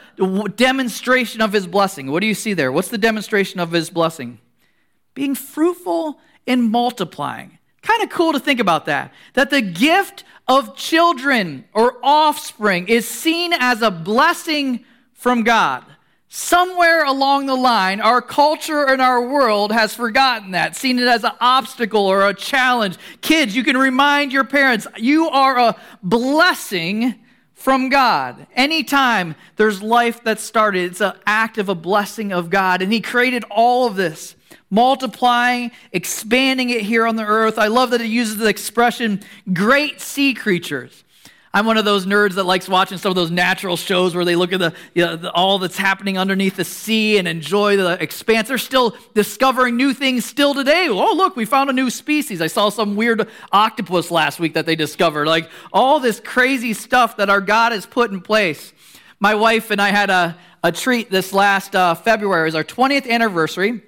demonstration 0.56 1.42
of 1.42 1.52
his 1.52 1.68
blessing? 1.68 2.10
What 2.10 2.22
do 2.22 2.28
you 2.28 2.34
see 2.34 2.54
there? 2.54 2.72
What's 2.72 2.88
the 2.88 2.98
demonstration 2.98 3.60
of 3.60 3.72
his 3.72 3.90
blessing? 3.90 4.40
Being 5.14 5.36
fruitful 5.36 6.20
and 6.48 6.72
multiplying. 6.72 7.58
Kind 7.82 8.02
of 8.02 8.10
cool 8.10 8.32
to 8.32 8.40
think 8.40 8.62
about 8.62 8.86
that. 8.86 9.14
That 9.34 9.50
the 9.50 9.62
gift 9.62 10.24
of 10.48 10.78
children 10.78 11.66
or 11.74 11.98
offspring 12.02 12.88
is 12.88 13.06
seen 13.06 13.52
as 13.52 13.82
a 13.82 13.92
blessing 13.92 14.86
from 15.14 15.44
God. 15.44 15.84
Somewhere 16.36 17.06
along 17.06 17.46
the 17.46 17.54
line, 17.54 18.02
our 18.02 18.20
culture 18.20 18.88
and 18.88 19.00
our 19.00 19.22
world 19.22 19.72
has 19.72 19.94
forgotten 19.94 20.50
that, 20.54 20.76
seen 20.76 20.98
it 20.98 21.08
as 21.08 21.24
an 21.24 21.34
obstacle 21.40 22.08
or 22.08 22.28
a 22.28 22.34
challenge. 22.34 22.98
Kids, 23.22 23.56
you 23.56 23.64
can 23.64 23.78
remind 23.78 24.34
your 24.34 24.44
parents, 24.44 24.88
you 24.98 25.30
are 25.30 25.60
a 25.60 25.76
blessing 26.02 27.14
from 27.54 27.90
God. 27.90 28.48
Anytime 28.56 29.36
there's 29.58 29.84
life 29.84 30.24
that's 30.24 30.42
started, 30.42 30.90
it's 30.90 31.02
an 31.02 31.14
act 31.28 31.60
of 31.60 31.70
a 31.70 31.76
blessing 31.76 32.34
of 32.34 32.50
God. 32.50 32.82
And 32.82 32.92
He 32.92 33.00
created 33.00 33.44
all 33.52 33.86
of 33.86 33.96
this, 33.96 34.36
multiplying, 34.72 35.70
expanding 35.92 36.72
it 36.72 36.82
here 36.82 37.06
on 37.06 37.16
the 37.16 37.28
earth. 37.28 37.60
I 37.60 37.68
love 37.68 37.92
that 37.92 38.02
it 38.02 38.08
uses 38.08 38.38
the 38.38 38.48
expression 38.48 39.22
great 39.54 40.02
sea 40.02 40.34
creatures. 40.34 41.04
I'm 41.56 41.68
one 41.68 41.78
of 41.78 41.86
those 41.86 42.08
nerds 42.08 42.34
that 42.34 42.46
likes 42.46 42.68
watching 42.68 42.98
some 42.98 43.12
of 43.12 43.16
those 43.16 43.30
natural 43.30 43.78
shows 43.78 44.16
where 44.16 44.26
they 44.26 44.36
look 44.36 44.54
at 44.54 44.60
the, 44.60 44.74
you 44.96 45.06
know, 45.06 45.16
the, 45.16 45.32
all 45.34 45.60
that's 45.60 45.78
happening 45.78 46.18
underneath 46.18 46.56
the 46.56 46.66
sea 46.66 47.20
and 47.20 47.28
enjoy 47.28 47.78
the 47.78 48.02
expanse. 48.02 48.48
They're 48.48 48.58
still 48.58 48.98
discovering 49.14 49.78
new 49.78 49.94
things 49.94 50.26
still 50.26 50.56
today. 50.56 50.88
Oh, 50.90 51.14
look, 51.14 51.36
we 51.36 51.46
found 51.46 51.70
a 51.70 51.74
new 51.74 51.92
species. 51.92 52.42
I 52.42 52.48
saw 52.48 52.70
some 52.70 52.96
weird 52.96 53.30
octopus 53.52 54.10
last 54.10 54.40
week 54.40 54.56
that 54.56 54.66
they 54.66 54.76
discovered. 54.76 55.28
Like 55.28 55.48
all 55.72 56.00
this 56.00 56.20
crazy 56.20 56.74
stuff 56.74 57.18
that 57.18 57.30
our 57.30 57.42
God 57.42 57.72
has 57.72 57.86
put 57.86 58.10
in 58.10 58.22
place. 58.22 58.74
My 59.20 59.36
wife 59.36 59.70
and 59.70 59.80
I 59.80 59.90
had 59.90 60.10
a, 60.10 60.36
a 60.64 60.72
treat 60.72 61.12
this 61.12 61.34
last 61.34 61.76
uh, 61.76 61.94
February. 61.94 62.42
It 62.42 62.46
was 62.46 62.56
our 62.56 62.64
20th 62.64 63.08
anniversary. 63.08 63.84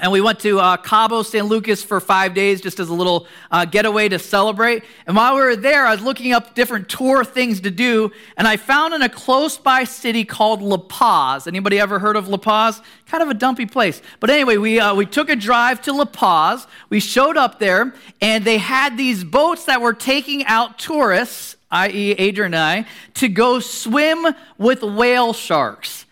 And 0.00 0.10
we 0.10 0.22
went 0.22 0.40
to 0.40 0.58
uh, 0.58 0.78
Cabo 0.78 1.22
San 1.22 1.44
Lucas 1.44 1.82
for 1.82 2.00
five 2.00 2.32
days 2.32 2.62
just 2.62 2.80
as 2.80 2.88
a 2.88 2.94
little 2.94 3.26
uh, 3.50 3.66
getaway 3.66 4.08
to 4.08 4.18
celebrate. 4.18 4.82
And 5.06 5.14
while 5.14 5.34
we 5.34 5.42
were 5.42 5.56
there, 5.56 5.84
I 5.84 5.92
was 5.92 6.00
looking 6.00 6.32
up 6.32 6.54
different 6.54 6.88
tour 6.88 7.22
things 7.22 7.60
to 7.60 7.70
do, 7.70 8.10
and 8.38 8.48
I 8.48 8.56
found 8.56 8.94
in 8.94 9.02
a 9.02 9.10
close 9.10 9.58
by 9.58 9.84
city 9.84 10.24
called 10.24 10.62
La 10.62 10.78
Paz. 10.78 11.46
Anybody 11.46 11.78
ever 11.78 11.98
heard 11.98 12.16
of 12.16 12.28
La 12.28 12.38
Paz? 12.38 12.80
Kind 13.06 13.22
of 13.22 13.28
a 13.28 13.34
dumpy 13.34 13.66
place. 13.66 14.00
But 14.20 14.30
anyway, 14.30 14.56
we, 14.56 14.80
uh, 14.80 14.94
we 14.94 15.04
took 15.04 15.28
a 15.28 15.36
drive 15.36 15.82
to 15.82 15.92
La 15.92 16.06
Paz. 16.06 16.66
We 16.88 17.00
showed 17.00 17.36
up 17.36 17.58
there, 17.58 17.94
and 18.22 18.42
they 18.42 18.56
had 18.56 18.96
these 18.96 19.22
boats 19.22 19.66
that 19.66 19.82
were 19.82 19.92
taking 19.92 20.46
out 20.46 20.78
tourists, 20.78 21.56
i.e., 21.70 22.12
Adrian 22.12 22.54
and 22.54 22.62
I, 22.62 22.86
to 23.14 23.28
go 23.28 23.60
swim 23.60 24.26
with 24.56 24.82
whale 24.82 25.34
sharks. 25.34 26.06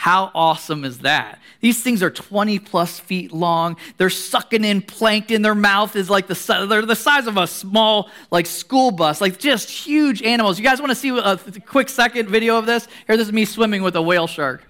How 0.00 0.30
awesome 0.34 0.86
is 0.86 1.00
that? 1.00 1.40
These 1.60 1.82
things 1.82 2.02
are 2.02 2.08
20 2.08 2.58
plus 2.60 2.98
feet 2.98 3.32
long. 3.32 3.76
They're 3.98 4.08
sucking 4.08 4.64
in 4.64 4.80
plankton. 4.80 5.42
Their 5.42 5.54
mouth 5.54 5.94
is 5.94 6.08
like 6.08 6.26
the, 6.26 6.66
they're 6.66 6.86
the 6.86 6.96
size 6.96 7.26
of 7.26 7.36
a 7.36 7.46
small 7.46 8.08
like 8.30 8.46
school 8.46 8.92
bus, 8.92 9.20
like 9.20 9.38
just 9.38 9.68
huge 9.68 10.22
animals. 10.22 10.58
You 10.58 10.64
guys 10.64 10.80
want 10.80 10.88
to 10.88 10.96
see 10.96 11.10
a 11.10 11.36
quick 11.66 11.90
second 11.90 12.30
video 12.30 12.56
of 12.56 12.64
this? 12.64 12.88
Here, 13.06 13.18
this 13.18 13.26
is 13.26 13.32
me 13.34 13.44
swimming 13.44 13.82
with 13.82 13.94
a 13.94 14.00
whale 14.00 14.26
shark. 14.26 14.66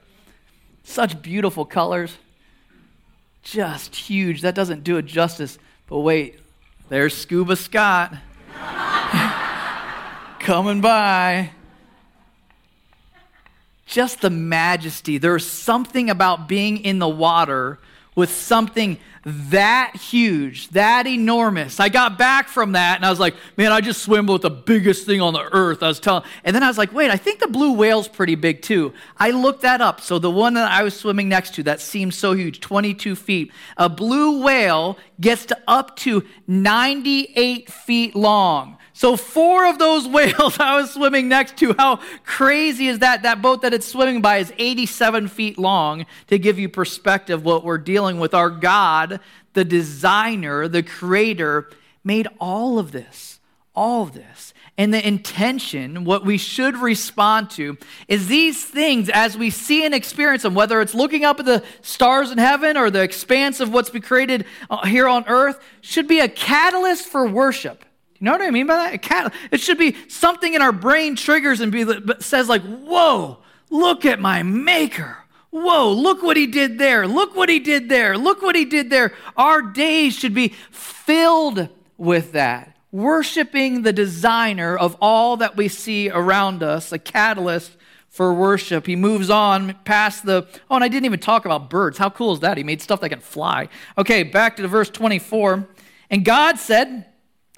Such 0.83 1.23
beautiful 1.23 1.65
colors. 1.65 2.17
Just 3.45 3.95
huge. 3.95 4.41
That 4.41 4.57
doesn't 4.57 4.83
do 4.83 4.97
it 4.97 5.07
justice. 5.07 5.61
But 5.87 6.01
wait, 6.01 6.41
there's 6.89 7.17
Scuba 7.17 7.55
Scott 7.55 8.17
coming 10.41 10.81
by 10.81 11.53
just 13.90 14.20
the 14.20 14.30
majesty. 14.30 15.18
There's 15.18 15.47
something 15.47 16.09
about 16.09 16.49
being 16.49 16.78
in 16.78 16.99
the 16.99 17.09
water 17.09 17.78
with 18.14 18.30
something 18.30 18.99
that 19.25 19.97
huge, 19.97 20.69
that 20.71 21.07
enormous. 21.07 21.79
I 21.79 21.89
got 21.89 22.17
back 22.17 22.49
from 22.49 22.73
that 22.73 22.97
and 22.97 23.05
I 23.05 23.11
was 23.11 23.21
like, 23.21 23.35
man, 23.57 23.71
I 23.71 23.81
just 23.81 24.03
swim 24.03 24.27
with 24.27 24.43
the 24.43 24.50
biggest 24.50 25.05
thing 25.05 25.21
on 25.21 25.35
the 25.35 25.49
earth. 25.53 25.83
I 25.83 25.89
was 25.89 26.00
telling, 26.00 26.25
and 26.45 26.57
then 26.57 26.62
I 26.62 26.69
was 26.69 26.79
like, 26.79 26.93
wait, 26.93 27.11
I 27.11 27.17
think 27.17 27.41
the 27.41 27.49
blue 27.49 27.73
whale's 27.73 28.09
pretty 28.09 28.35
big 28.35 28.62
too. 28.62 28.95
I 29.19 29.31
looked 29.33 29.62
that 29.62 29.81
up. 29.81 30.00
So 30.00 30.19
the 30.19 30.31
one 30.31 30.55
that 30.55 30.71
I 30.71 30.83
was 30.83 30.95
swimming 30.99 31.29
next 31.29 31.55
to 31.55 31.62
that 31.65 31.81
seemed 31.81 32.15
so 32.15 32.33
huge, 32.33 32.61
22 32.61 33.15
feet, 33.15 33.53
a 33.77 33.89
blue 33.89 34.43
whale 34.43 34.99
gets 35.21 35.47
to 35.47 35.59
up 35.69 35.97
to 35.97 36.25
98 36.47 37.71
feet 37.71 38.17
long. 38.17 38.79
So, 39.00 39.17
four 39.17 39.67
of 39.67 39.79
those 39.79 40.07
whales 40.17 40.59
I 40.59 40.77
was 40.79 40.91
swimming 40.93 41.27
next 41.27 41.57
to, 41.57 41.75
how 41.79 42.00
crazy 42.27 42.87
is 42.87 42.99
that? 42.99 43.23
That 43.23 43.41
boat 43.41 43.62
that 43.62 43.73
it's 43.73 43.89
swimming 43.89 44.21
by 44.21 44.37
is 44.37 44.53
87 44.59 45.29
feet 45.29 45.57
long 45.57 46.05
to 46.27 46.39
give 46.39 46.59
you 46.59 46.69
perspective 46.69 47.43
what 47.43 47.65
we're 47.65 47.79
dealing 47.79 48.21
with. 48.21 48.35
Our 48.35 48.50
God, 48.50 49.10
the 49.55 49.64
designer, 49.64 50.69
the 50.69 50.83
creator, 50.83 51.71
made 52.05 52.29
all 52.38 52.79
of 52.79 52.93
this, 52.93 53.40
all 53.75 54.02
of 54.02 54.12
this. 54.12 54.52
And 54.79 54.95
the 54.95 55.07
intention, 55.07 56.05
what 56.05 56.25
we 56.25 56.38
should 56.38 56.76
respond 56.76 57.50
to, 57.50 57.76
is 58.09 58.29
these 58.29 58.64
things 58.64 59.11
as 59.11 59.37
we 59.37 59.50
see 59.50 59.85
and 59.85 59.95
experience 59.95 60.43
them, 60.43 60.55
whether 60.55 60.81
it's 60.81 60.95
looking 60.95 61.25
up 61.25 61.38
at 61.38 61.45
the 61.45 61.62
stars 61.83 62.31
in 62.31 62.38
heaven 62.38 62.79
or 62.79 62.90
the 62.90 63.02
expanse 63.02 63.61
of 63.61 63.73
what's 63.73 63.90
been 63.90 64.00
created 64.00 64.47
uh, 64.71 64.87
here 64.87 65.07
on 65.07 65.25
earth, 65.26 65.61
should 65.83 66.09
be 66.09 66.21
a 66.21 66.29
catalyst 66.29 67.07
for 67.07 67.26
worship. 67.26 67.85
You 68.19 68.26
know 68.26 68.33
what 68.33 68.43
I 68.43 68.50
mean 68.50 68.67
by 68.67 68.76
that? 68.76 68.95
It, 68.95 69.02
can't, 69.02 69.33
it 69.50 69.61
should 69.61 69.79
be 69.79 69.97
something 70.09 70.55
in 70.55 70.62
our 70.62 70.73
brain 70.73 71.17
triggers 71.17 71.61
and 71.61 71.73
be, 71.73 71.87
says 72.21 72.49
like, 72.49 72.62
whoa, 72.62 73.38
look 73.71 74.05
at 74.07 74.21
my 74.21 74.43
maker. 74.43 75.19
Whoa, 75.50 75.92
look 75.92 76.23
what 76.23 76.37
he 76.37 76.47
did 76.47 76.79
there. 76.79 77.09
Look 77.09 77.35
what 77.35 77.48
he 77.48 77.59
did 77.59 77.88
there. 77.88 78.16
Look 78.16 78.40
what 78.40 78.55
he 78.55 78.64
did 78.64 78.88
there. 78.88 79.12
Our 79.37 79.62
days 79.62 80.14
should 80.14 80.35
be 80.35 80.55
filled 80.70 81.68
with 81.96 82.33
that. 82.33 82.77
Worshiping 82.92 83.83
the 83.83 83.92
designer 83.92 84.77
of 84.77 84.96
all 85.01 85.37
that 85.38 85.57
we 85.57 85.68
see 85.68 86.09
around 86.09 86.62
us, 86.62 86.92
a 86.92 86.98
catalyst 86.98 87.77
for 88.09 88.35
worship. 88.35 88.87
He 88.87 88.96
moves 88.96 89.31
on 89.31 89.75
past 89.85 90.27
the, 90.27 90.46
oh, 90.70 90.75
and 90.75 90.85
I 90.85 90.88
didn't 90.88 91.07
even 91.07 91.20
talk 91.20 91.44
about 91.44 91.70
birds. 91.70 91.98
How 91.98 92.11
cool 92.11 92.33
is 92.33 92.40
that? 92.40 92.57
He 92.57 92.64
made 92.64 92.83
stuff 92.83 93.01
that 93.01 93.09
can 93.09 93.20
fly. 93.20 93.68
Okay, 93.96 94.25
back 94.25 94.57
to 94.57 94.66
verse 94.68 94.90
24. 94.90 95.68
And 96.11 96.25
God 96.25 96.59
said, 96.59 97.07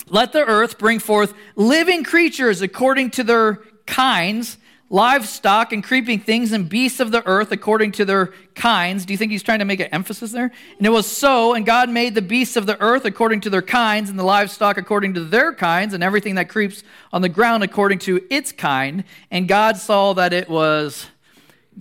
let 0.08 0.32
the 0.32 0.44
earth 0.44 0.78
bring 0.78 0.98
forth 0.98 1.32
living 1.56 2.04
creatures 2.04 2.60
according 2.60 3.10
to 3.12 3.24
their 3.24 3.60
kinds, 3.86 4.58
livestock 4.92 5.72
and 5.72 5.82
creeping 5.82 6.20
things, 6.20 6.52
and 6.52 6.68
beasts 6.68 7.00
of 7.00 7.10
the 7.10 7.26
earth 7.26 7.50
according 7.50 7.90
to 7.90 8.04
their 8.04 8.26
kinds. 8.54 9.06
Do 9.06 9.14
you 9.14 9.16
think 9.16 9.32
he's 9.32 9.42
trying 9.42 9.60
to 9.60 9.64
make 9.64 9.80
an 9.80 9.86
emphasis 9.86 10.32
there? 10.32 10.52
And 10.76 10.86
it 10.86 10.90
was 10.90 11.06
so, 11.06 11.54
and 11.54 11.64
God 11.64 11.88
made 11.88 12.14
the 12.14 12.22
beasts 12.22 12.56
of 12.56 12.66
the 12.66 12.78
earth 12.78 13.06
according 13.06 13.40
to 13.40 13.50
their 13.50 13.62
kinds, 13.62 14.10
and 14.10 14.18
the 14.18 14.22
livestock 14.22 14.76
according 14.76 15.14
to 15.14 15.24
their 15.24 15.54
kinds, 15.54 15.94
and 15.94 16.04
everything 16.04 16.34
that 16.34 16.50
creeps 16.50 16.84
on 17.10 17.22
the 17.22 17.30
ground 17.30 17.64
according 17.64 18.00
to 18.00 18.20
its 18.28 18.52
kind. 18.52 19.04
And 19.30 19.48
God 19.48 19.78
saw 19.78 20.12
that 20.12 20.34
it 20.34 20.50
was 20.50 21.06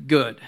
good. 0.08 0.40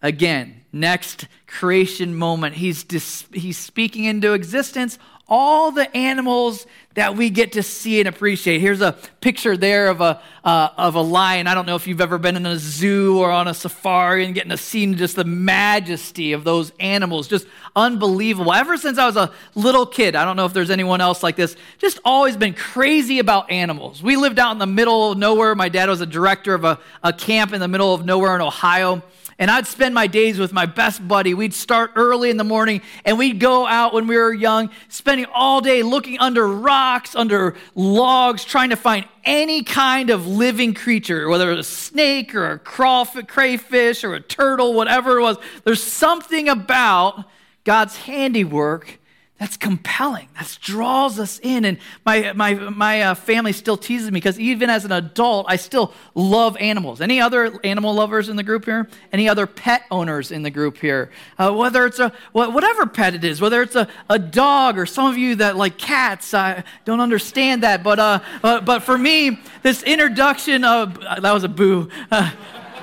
Again, 0.00 0.62
next 0.72 1.28
creation 1.46 2.14
moment. 2.14 2.54
He's, 2.56 2.82
dis- 2.82 3.26
he's 3.32 3.58
speaking 3.58 4.04
into 4.04 4.32
existence 4.32 4.98
all 5.28 5.72
the 5.72 5.94
animals 5.96 6.66
that 6.96 7.14
we 7.14 7.30
get 7.30 7.52
to 7.52 7.62
see 7.62 8.00
and 8.00 8.08
appreciate. 8.08 8.58
Here's 8.60 8.80
a 8.80 8.92
picture 9.20 9.56
there 9.56 9.88
of 9.88 10.00
a, 10.00 10.20
uh, 10.44 10.70
of 10.78 10.94
a 10.94 11.00
lion. 11.00 11.46
I 11.46 11.54
don't 11.54 11.66
know 11.66 11.76
if 11.76 11.86
you've 11.86 12.00
ever 12.00 12.16
been 12.16 12.36
in 12.36 12.46
a 12.46 12.58
zoo 12.58 13.18
or 13.18 13.30
on 13.30 13.46
a 13.48 13.54
safari 13.54 14.24
and 14.24 14.34
getting 14.34 14.50
to 14.50 14.56
see 14.56 14.92
just 14.94 15.14
the 15.14 15.24
majesty 15.24 16.32
of 16.32 16.42
those 16.42 16.72
animals. 16.80 17.28
Just 17.28 17.46
unbelievable. 17.76 18.52
Ever 18.52 18.78
since 18.78 18.98
I 18.98 19.04
was 19.06 19.16
a 19.16 19.30
little 19.54 19.84
kid, 19.84 20.16
I 20.16 20.24
don't 20.24 20.36
know 20.36 20.46
if 20.46 20.54
there's 20.54 20.70
anyone 20.70 21.02
else 21.02 21.22
like 21.22 21.36
this, 21.36 21.54
just 21.78 22.00
always 22.02 22.36
been 22.36 22.54
crazy 22.54 23.18
about 23.18 23.50
animals. 23.50 24.02
We 24.02 24.16
lived 24.16 24.38
out 24.38 24.52
in 24.52 24.58
the 24.58 24.66
middle 24.66 25.12
of 25.12 25.18
nowhere. 25.18 25.54
My 25.54 25.68
dad 25.68 25.90
was 25.90 26.00
a 26.00 26.06
director 26.06 26.54
of 26.54 26.64
a, 26.64 26.80
a 27.02 27.12
camp 27.12 27.52
in 27.52 27.60
the 27.60 27.68
middle 27.68 27.92
of 27.92 28.06
nowhere 28.06 28.34
in 28.34 28.40
Ohio. 28.40 29.02
And 29.38 29.50
I'd 29.50 29.66
spend 29.66 29.94
my 29.94 30.06
days 30.06 30.38
with 30.38 30.52
my 30.52 30.64
best 30.64 31.06
buddy. 31.06 31.34
We'd 31.34 31.52
start 31.52 31.92
early 31.94 32.30
in 32.30 32.38
the 32.38 32.44
morning 32.44 32.80
and 33.04 33.18
we'd 33.18 33.38
go 33.38 33.66
out 33.66 33.92
when 33.92 34.06
we 34.06 34.16
were 34.16 34.32
young, 34.32 34.70
spending 34.88 35.26
all 35.34 35.60
day 35.60 35.82
looking 35.82 36.18
under 36.18 36.48
rocks, 36.48 37.14
under 37.14 37.54
logs, 37.74 38.44
trying 38.44 38.70
to 38.70 38.76
find 38.76 39.06
any 39.24 39.62
kind 39.62 40.08
of 40.08 40.26
living 40.26 40.72
creature, 40.72 41.28
whether 41.28 41.50
it 41.50 41.56
was 41.56 41.68
a 41.68 41.70
snake 41.70 42.34
or 42.34 42.52
a 42.52 42.58
crayfish 42.58 44.04
or 44.04 44.14
a 44.14 44.20
turtle, 44.20 44.72
whatever 44.72 45.18
it 45.18 45.22
was. 45.22 45.36
There's 45.64 45.82
something 45.82 46.48
about 46.48 47.24
God's 47.64 47.96
handiwork 47.96 48.98
that's 49.38 49.58
compelling. 49.58 50.28
That 50.38 50.56
draws 50.62 51.18
us 51.18 51.38
in. 51.42 51.66
And 51.66 51.76
my, 52.06 52.32
my, 52.32 52.54
my 52.54 53.02
uh, 53.02 53.14
family 53.14 53.52
still 53.52 53.76
teases 53.76 54.10
me 54.10 54.12
because 54.12 54.40
even 54.40 54.70
as 54.70 54.86
an 54.86 54.92
adult, 54.92 55.44
I 55.46 55.56
still 55.56 55.92
love 56.14 56.56
animals. 56.56 57.02
Any 57.02 57.20
other 57.20 57.60
animal 57.62 57.92
lovers 57.92 58.30
in 58.30 58.36
the 58.36 58.42
group 58.42 58.64
here? 58.64 58.88
Any 59.12 59.28
other 59.28 59.46
pet 59.46 59.82
owners 59.90 60.32
in 60.32 60.42
the 60.42 60.50
group 60.50 60.78
here? 60.78 61.10
Uh, 61.38 61.52
whether 61.52 61.84
it's 61.84 61.98
a, 61.98 62.14
whatever 62.32 62.86
pet 62.86 63.14
it 63.14 63.24
is, 63.24 63.38
whether 63.42 63.60
it's 63.60 63.76
a, 63.76 63.88
a 64.08 64.18
dog 64.18 64.78
or 64.78 64.86
some 64.86 65.06
of 65.06 65.18
you 65.18 65.34
that 65.36 65.56
like 65.56 65.76
cats, 65.76 66.32
I 66.32 66.64
don't 66.86 67.00
understand 67.00 67.62
that. 67.62 67.82
But, 67.82 67.98
uh, 67.98 68.20
but, 68.40 68.64
but 68.64 68.84
for 68.84 68.96
me, 68.96 69.38
this 69.62 69.82
introduction 69.82 70.64
of, 70.64 70.98
that 70.98 71.32
was 71.32 71.44
a 71.44 71.48
boo. 71.48 71.90
Uh, 72.10 72.32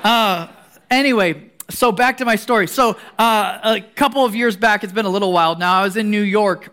uh, 0.04 0.48
anyway, 0.88 1.50
so 1.70 1.92
back 1.92 2.18
to 2.18 2.24
my 2.24 2.36
story. 2.36 2.66
So 2.66 2.96
uh, 3.18 3.58
a 3.62 3.80
couple 3.94 4.24
of 4.24 4.34
years 4.34 4.56
back, 4.56 4.84
it's 4.84 4.92
been 4.92 5.06
a 5.06 5.10
little 5.10 5.32
while 5.32 5.56
now. 5.56 5.80
I 5.80 5.84
was 5.84 5.96
in 5.96 6.10
New 6.10 6.22
York 6.22 6.72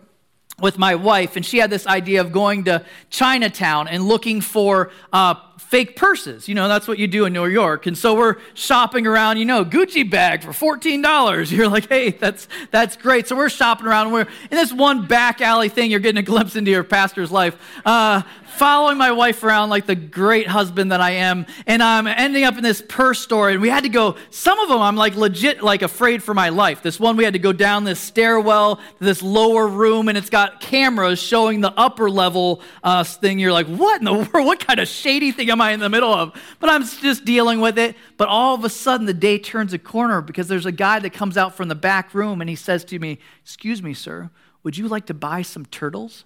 with 0.60 0.78
my 0.78 0.94
wife, 0.94 1.36
and 1.36 1.44
she 1.44 1.58
had 1.58 1.70
this 1.70 1.86
idea 1.86 2.20
of 2.20 2.30
going 2.30 2.64
to 2.64 2.84
Chinatown 3.10 3.88
and 3.88 4.06
looking 4.06 4.40
for 4.40 4.90
uh, 5.12 5.34
fake 5.72 5.96
purses. 5.96 6.48
You 6.48 6.54
know, 6.54 6.68
that's 6.68 6.86
what 6.86 6.98
you 6.98 7.08
do 7.08 7.24
in 7.24 7.32
New 7.32 7.46
York. 7.46 7.86
And 7.86 7.96
so 7.96 8.14
we're 8.14 8.36
shopping 8.52 9.06
around, 9.06 9.38
you 9.38 9.46
know, 9.46 9.64
Gucci 9.64 10.08
bag 10.08 10.42
for 10.42 10.50
$14. 10.50 11.50
You're 11.56 11.68
like, 11.68 11.88
hey, 11.88 12.10
that's, 12.10 12.46
that's 12.70 12.94
great. 12.96 13.26
So 13.26 13.34
we're 13.34 13.48
shopping 13.48 13.86
around. 13.86 14.08
And 14.08 14.12
we're 14.12 14.20
in 14.20 14.28
this 14.50 14.70
one 14.70 15.06
back 15.06 15.40
alley 15.40 15.70
thing. 15.70 15.90
You're 15.90 16.00
getting 16.00 16.18
a 16.18 16.22
glimpse 16.22 16.56
into 16.56 16.70
your 16.70 16.84
pastor's 16.84 17.32
life. 17.32 17.56
Uh, 17.86 18.20
following 18.52 18.98
my 18.98 19.12
wife 19.12 19.42
around 19.42 19.70
like 19.70 19.86
the 19.86 19.94
great 19.94 20.46
husband 20.46 20.92
that 20.92 21.00
I 21.00 21.10
am, 21.12 21.46
and 21.66 21.82
I'm 21.82 22.06
ending 22.06 22.44
up 22.44 22.56
in 22.56 22.62
this 22.62 22.82
purse 22.86 23.20
store, 23.20 23.50
and 23.50 23.60
we 23.60 23.68
had 23.68 23.82
to 23.84 23.88
go. 23.88 24.16
Some 24.30 24.58
of 24.60 24.68
them 24.68 24.80
I'm 24.80 24.96
like 24.96 25.16
legit 25.16 25.62
like 25.62 25.82
afraid 25.82 26.22
for 26.22 26.34
my 26.34 26.50
life. 26.50 26.82
This 26.82 27.00
one 27.00 27.16
we 27.16 27.24
had 27.24 27.32
to 27.32 27.38
go 27.38 27.52
down 27.52 27.84
this 27.84 27.98
stairwell 28.00 28.76
to 28.76 28.82
this 29.00 29.22
lower 29.22 29.66
room, 29.66 30.08
and 30.08 30.16
it's 30.16 30.30
got 30.30 30.60
cameras 30.60 31.20
showing 31.20 31.60
the 31.60 31.72
upper 31.76 32.10
level 32.10 32.60
uh, 32.82 33.04
thing. 33.04 33.38
You're 33.38 33.52
like, 33.52 33.66
what 33.66 34.00
in 34.00 34.04
the 34.04 34.12
world? 34.32 34.46
What 34.46 34.60
kind 34.60 34.80
of 34.80 34.88
shady 34.88 35.32
thing 35.32 35.50
am 35.50 35.60
I 35.60 35.72
in 35.72 35.80
the 35.80 35.90
middle 35.90 36.12
of? 36.12 36.32
But 36.60 36.70
I'm 36.70 36.84
just 36.84 37.24
dealing 37.24 37.60
with 37.60 37.78
it. 37.78 37.96
But 38.16 38.28
all 38.28 38.54
of 38.54 38.64
a 38.64 38.70
sudden, 38.70 39.06
the 39.06 39.14
day 39.14 39.38
turns 39.38 39.72
a 39.72 39.78
corner 39.78 40.20
because 40.20 40.48
there's 40.48 40.66
a 40.66 40.72
guy 40.72 40.98
that 40.98 41.12
comes 41.12 41.36
out 41.36 41.54
from 41.54 41.68
the 41.68 41.74
back 41.74 42.14
room, 42.14 42.40
and 42.40 42.48
he 42.48 42.56
says 42.56 42.84
to 42.86 42.98
me, 42.98 43.18
"Excuse 43.42 43.82
me, 43.82 43.94
sir, 43.94 44.30
would 44.62 44.76
you 44.76 44.88
like 44.88 45.06
to 45.06 45.14
buy 45.14 45.42
some 45.42 45.66
turtles?" 45.66 46.24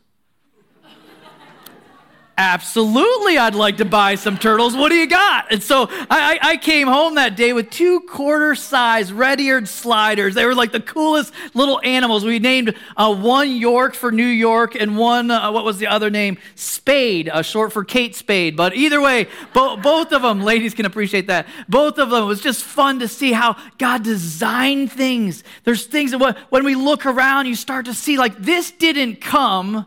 Absolutely, 2.38 3.38
I'd 3.38 3.54
like 3.54 3.78
to 3.78 3.86
buy 3.86 4.14
some 4.14 4.36
turtles. 4.36 4.76
What 4.76 4.90
do 4.90 4.94
you 4.94 5.06
got? 5.06 5.50
And 5.50 5.62
so 5.62 5.86
I, 5.90 6.38
I 6.42 6.56
came 6.58 6.86
home 6.86 7.14
that 7.14 7.34
day 7.34 7.54
with 7.54 7.70
two 7.70 8.00
quarter 8.00 8.54
size 8.54 9.10
red 9.10 9.40
eared 9.40 9.66
sliders. 9.66 10.34
They 10.34 10.44
were 10.44 10.54
like 10.54 10.70
the 10.70 10.80
coolest 10.80 11.32
little 11.54 11.80
animals. 11.82 12.26
We 12.26 12.38
named 12.38 12.76
uh, 12.94 13.14
one 13.14 13.50
York 13.50 13.94
for 13.94 14.12
New 14.12 14.26
York 14.26 14.74
and 14.74 14.98
one, 14.98 15.30
uh, 15.30 15.50
what 15.50 15.64
was 15.64 15.78
the 15.78 15.86
other 15.86 16.10
name? 16.10 16.36
Spade, 16.56 17.30
uh, 17.30 17.40
short 17.40 17.72
for 17.72 17.84
Kate 17.84 18.14
Spade. 18.14 18.54
But 18.54 18.74
either 18.74 19.00
way, 19.00 19.28
bo- 19.54 19.78
both 19.78 20.12
of 20.12 20.20
them, 20.20 20.42
ladies 20.42 20.74
can 20.74 20.84
appreciate 20.84 21.28
that. 21.28 21.46
Both 21.70 21.96
of 21.96 22.10
them, 22.10 22.22
it 22.24 22.26
was 22.26 22.42
just 22.42 22.62
fun 22.62 22.98
to 22.98 23.08
see 23.08 23.32
how 23.32 23.56
God 23.78 24.02
designed 24.02 24.92
things. 24.92 25.42
There's 25.64 25.86
things 25.86 26.10
that 26.10 26.36
when 26.50 26.64
we 26.64 26.74
look 26.74 27.06
around, 27.06 27.46
you 27.46 27.54
start 27.54 27.86
to 27.86 27.94
see 27.94 28.18
like 28.18 28.36
this 28.36 28.72
didn't 28.72 29.22
come 29.22 29.86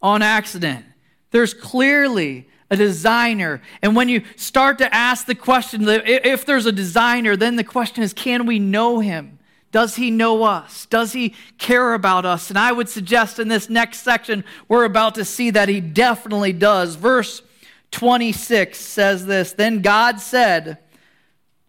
on 0.00 0.22
accident. 0.22 0.84
There's 1.30 1.54
clearly 1.54 2.48
a 2.70 2.76
designer. 2.76 3.62
And 3.82 3.96
when 3.96 4.08
you 4.08 4.22
start 4.36 4.78
to 4.78 4.94
ask 4.94 5.26
the 5.26 5.34
question, 5.34 5.84
if 5.86 6.44
there's 6.44 6.66
a 6.66 6.72
designer, 6.72 7.36
then 7.36 7.56
the 7.56 7.64
question 7.64 8.02
is 8.02 8.12
can 8.12 8.46
we 8.46 8.58
know 8.58 9.00
him? 9.00 9.38
Does 9.70 9.96
he 9.96 10.10
know 10.10 10.44
us? 10.44 10.86
Does 10.86 11.12
he 11.12 11.34
care 11.58 11.92
about 11.92 12.24
us? 12.24 12.48
And 12.48 12.58
I 12.58 12.72
would 12.72 12.88
suggest 12.88 13.38
in 13.38 13.48
this 13.48 13.68
next 13.68 14.00
section, 14.00 14.44
we're 14.66 14.84
about 14.84 15.14
to 15.16 15.24
see 15.24 15.50
that 15.50 15.68
he 15.68 15.80
definitely 15.80 16.54
does. 16.54 16.94
Verse 16.94 17.42
26 17.90 18.78
says 18.78 19.26
this 19.26 19.52
Then 19.52 19.82
God 19.82 20.20
said, 20.20 20.78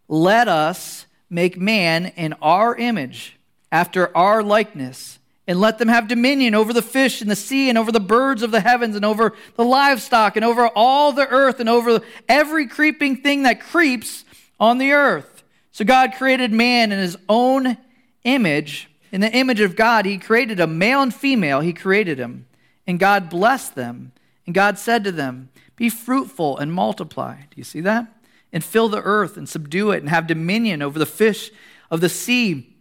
Let 0.07 0.47
us 0.47 1.05
make 1.29 1.57
man 1.57 2.07
in 2.15 2.33
our 2.41 2.75
image, 2.75 3.37
after 3.71 4.15
our 4.15 4.41
likeness 4.41 5.18
and 5.49 5.59
let 5.59 5.79
them 5.79 5.87
have 5.87 6.07
dominion 6.07 6.53
over 6.53 6.71
the 6.71 6.81
fish 6.83 7.23
in 7.23 7.27
the 7.27 7.35
sea 7.35 7.69
and 7.69 7.77
over 7.77 7.91
the 7.91 7.99
birds 7.99 8.43
of 8.43 8.51
the 8.51 8.59
heavens 8.59 8.95
and 8.95 9.03
over 9.03 9.33
the 9.55 9.65
livestock 9.65 10.35
and 10.35 10.45
over 10.45 10.67
all 10.75 11.11
the 11.11 11.27
earth 11.27 11.59
and 11.59 11.67
over 11.67 12.01
every 12.29 12.67
creeping 12.67 13.17
thing 13.17 13.41
that 13.41 13.59
creeps 13.59 14.25
on 14.59 14.77
the 14.77 14.91
earth. 14.91 15.43
So 15.71 15.83
God 15.83 16.13
created 16.13 16.51
man 16.51 16.91
in 16.91 16.99
his 16.99 17.17
own 17.27 17.79
image. 18.23 18.91
In 19.11 19.21
the 19.21 19.31
image 19.31 19.59
of 19.59 19.75
God, 19.75 20.05
he 20.05 20.19
created 20.19 20.59
a 20.59 20.67
male 20.67 21.01
and 21.01 21.13
female, 21.13 21.61
he 21.61 21.73
created 21.73 22.19
him. 22.19 22.45
And 22.85 22.99
God 22.99 23.27
blessed 23.27 23.73
them. 23.73 24.11
And 24.45 24.53
God 24.53 24.77
said 24.77 25.03
to 25.05 25.11
them, 25.11 25.49
Be 25.75 25.89
fruitful 25.89 26.59
and 26.59 26.71
multiply. 26.71 27.37
Do 27.37 27.55
you 27.55 27.63
see 27.63 27.81
that? 27.81 28.05
And 28.53 28.63
fill 28.63 28.87
the 28.87 29.01
earth 29.01 29.35
and 29.35 29.49
subdue 29.49 29.89
it 29.89 30.01
and 30.01 30.09
have 30.09 30.27
dominion 30.27 30.83
over 30.83 30.99
the 30.99 31.07
fish 31.07 31.49
of 31.89 32.01
the 32.01 32.09
sea 32.09 32.75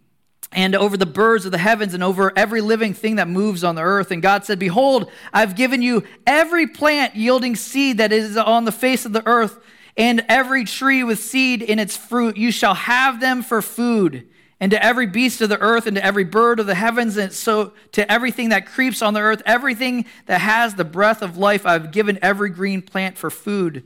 and 0.51 0.75
over 0.75 0.97
the 0.97 1.05
birds 1.05 1.45
of 1.45 1.51
the 1.51 1.59
heavens 1.59 1.93
and 1.93 2.03
over 2.03 2.33
every 2.35 2.61
living 2.61 2.93
thing 2.93 3.17
that 3.17 3.27
moves 3.27 3.63
on 3.63 3.75
the 3.75 3.81
earth. 3.81 4.11
And 4.11 4.21
God 4.21 4.45
said, 4.45 4.57
Behold, 4.57 5.11
I've 5.31 5.55
given 5.55 5.81
you 5.81 6.03
every 6.25 6.65
plant 6.65 7.15
yielding 7.15 7.55
seed 7.55 7.97
that 7.97 8.11
is 8.11 8.35
on 8.35 8.65
the 8.65 8.71
face 8.71 9.05
of 9.05 9.13
the 9.13 9.25
earth, 9.27 9.59
and 9.95 10.25
every 10.27 10.65
tree 10.65 11.03
with 11.03 11.19
seed 11.19 11.61
in 11.61 11.77
its 11.77 11.95
fruit. 11.95 12.37
You 12.37 12.51
shall 12.51 12.73
have 12.73 13.19
them 13.19 13.43
for 13.43 13.61
food. 13.61 14.27
And 14.61 14.71
to 14.71 14.83
every 14.83 15.07
beast 15.07 15.39
of 15.39 15.49
the 15.49 15.59
earth, 15.59 15.87
and 15.87 15.95
to 15.95 16.03
every 16.03 16.25
bird 16.25 16.59
of 16.59 16.65
the 16.65 16.75
heavens, 16.75 17.15
and 17.15 17.31
so 17.31 17.73
to 17.93 18.11
everything 18.11 18.49
that 18.49 18.65
creeps 18.65 19.01
on 19.01 19.13
the 19.13 19.21
earth, 19.21 19.41
everything 19.45 20.05
that 20.25 20.41
has 20.41 20.75
the 20.75 20.83
breath 20.83 21.21
of 21.21 21.37
life, 21.37 21.65
I've 21.65 21.91
given 21.91 22.19
every 22.21 22.49
green 22.49 22.81
plant 22.81 23.17
for 23.17 23.29
food. 23.29 23.83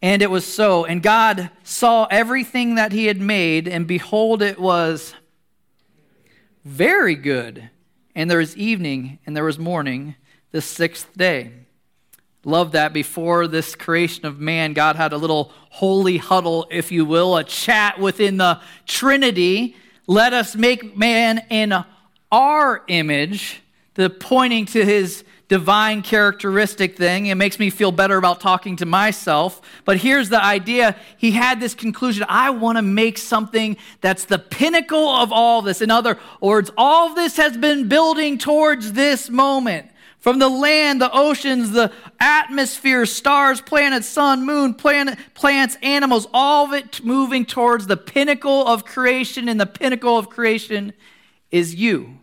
And 0.00 0.22
it 0.22 0.30
was 0.30 0.46
so. 0.46 0.84
And 0.84 1.02
God 1.02 1.50
saw 1.62 2.06
everything 2.10 2.76
that 2.76 2.92
He 2.92 3.06
had 3.06 3.20
made, 3.20 3.68
and 3.68 3.86
behold, 3.86 4.40
it 4.40 4.58
was 4.58 5.12
very 6.66 7.14
good. 7.14 7.70
And 8.16 8.28
there 8.28 8.38
was 8.38 8.56
evening 8.56 9.20
and 9.24 9.36
there 9.36 9.44
was 9.44 9.58
morning, 9.58 10.16
the 10.50 10.60
sixth 10.60 11.16
day. 11.16 11.52
Love 12.44 12.72
that 12.72 12.92
before 12.92 13.46
this 13.46 13.74
creation 13.76 14.26
of 14.26 14.40
man, 14.40 14.72
God 14.72 14.96
had 14.96 15.12
a 15.12 15.16
little 15.16 15.52
holy 15.70 16.16
huddle, 16.16 16.66
if 16.70 16.90
you 16.90 17.04
will, 17.04 17.36
a 17.36 17.44
chat 17.44 18.00
within 18.00 18.36
the 18.36 18.60
Trinity. 18.84 19.76
Let 20.08 20.32
us 20.32 20.56
make 20.56 20.96
man 20.96 21.44
in 21.50 21.72
our 22.32 22.82
image, 22.88 23.62
the 23.94 24.10
pointing 24.10 24.66
to 24.66 24.84
his 24.84 25.22
divine 25.48 26.02
characteristic 26.02 26.96
thing. 26.96 27.26
It 27.26 27.36
makes 27.36 27.58
me 27.58 27.70
feel 27.70 27.92
better 27.92 28.16
about 28.16 28.40
talking 28.40 28.76
to 28.76 28.86
myself. 28.86 29.60
But 29.84 29.98
here's 29.98 30.28
the 30.28 30.42
idea 30.42 30.96
he 31.16 31.30
had 31.32 31.60
this 31.60 31.74
conclusion 31.74 32.26
I 32.28 32.50
want 32.50 32.78
to 32.78 32.82
make 32.82 33.18
something 33.18 33.76
that's 34.00 34.24
the 34.24 34.38
pinnacle 34.38 35.08
of 35.08 35.32
all 35.32 35.62
this. 35.62 35.80
In 35.80 35.90
other 35.90 36.18
words, 36.40 36.70
all 36.76 37.14
this 37.14 37.36
has 37.36 37.56
been 37.56 37.88
building 37.88 38.38
towards 38.38 38.92
this 38.92 39.30
moment. 39.30 39.90
From 40.18 40.40
the 40.40 40.48
land, 40.48 41.00
the 41.00 41.12
oceans, 41.12 41.70
the 41.70 41.92
atmosphere, 42.18 43.06
stars, 43.06 43.60
planets, 43.60 44.08
sun, 44.08 44.44
moon, 44.44 44.74
planet, 44.74 45.16
plants, 45.34 45.76
animals, 45.82 46.26
all 46.34 46.66
of 46.66 46.72
it 46.72 47.04
moving 47.04 47.46
towards 47.46 47.86
the 47.86 47.96
pinnacle 47.96 48.66
of 48.66 48.84
creation, 48.84 49.48
and 49.48 49.60
the 49.60 49.66
pinnacle 49.66 50.18
of 50.18 50.28
creation 50.28 50.94
is 51.52 51.76
you. 51.76 52.18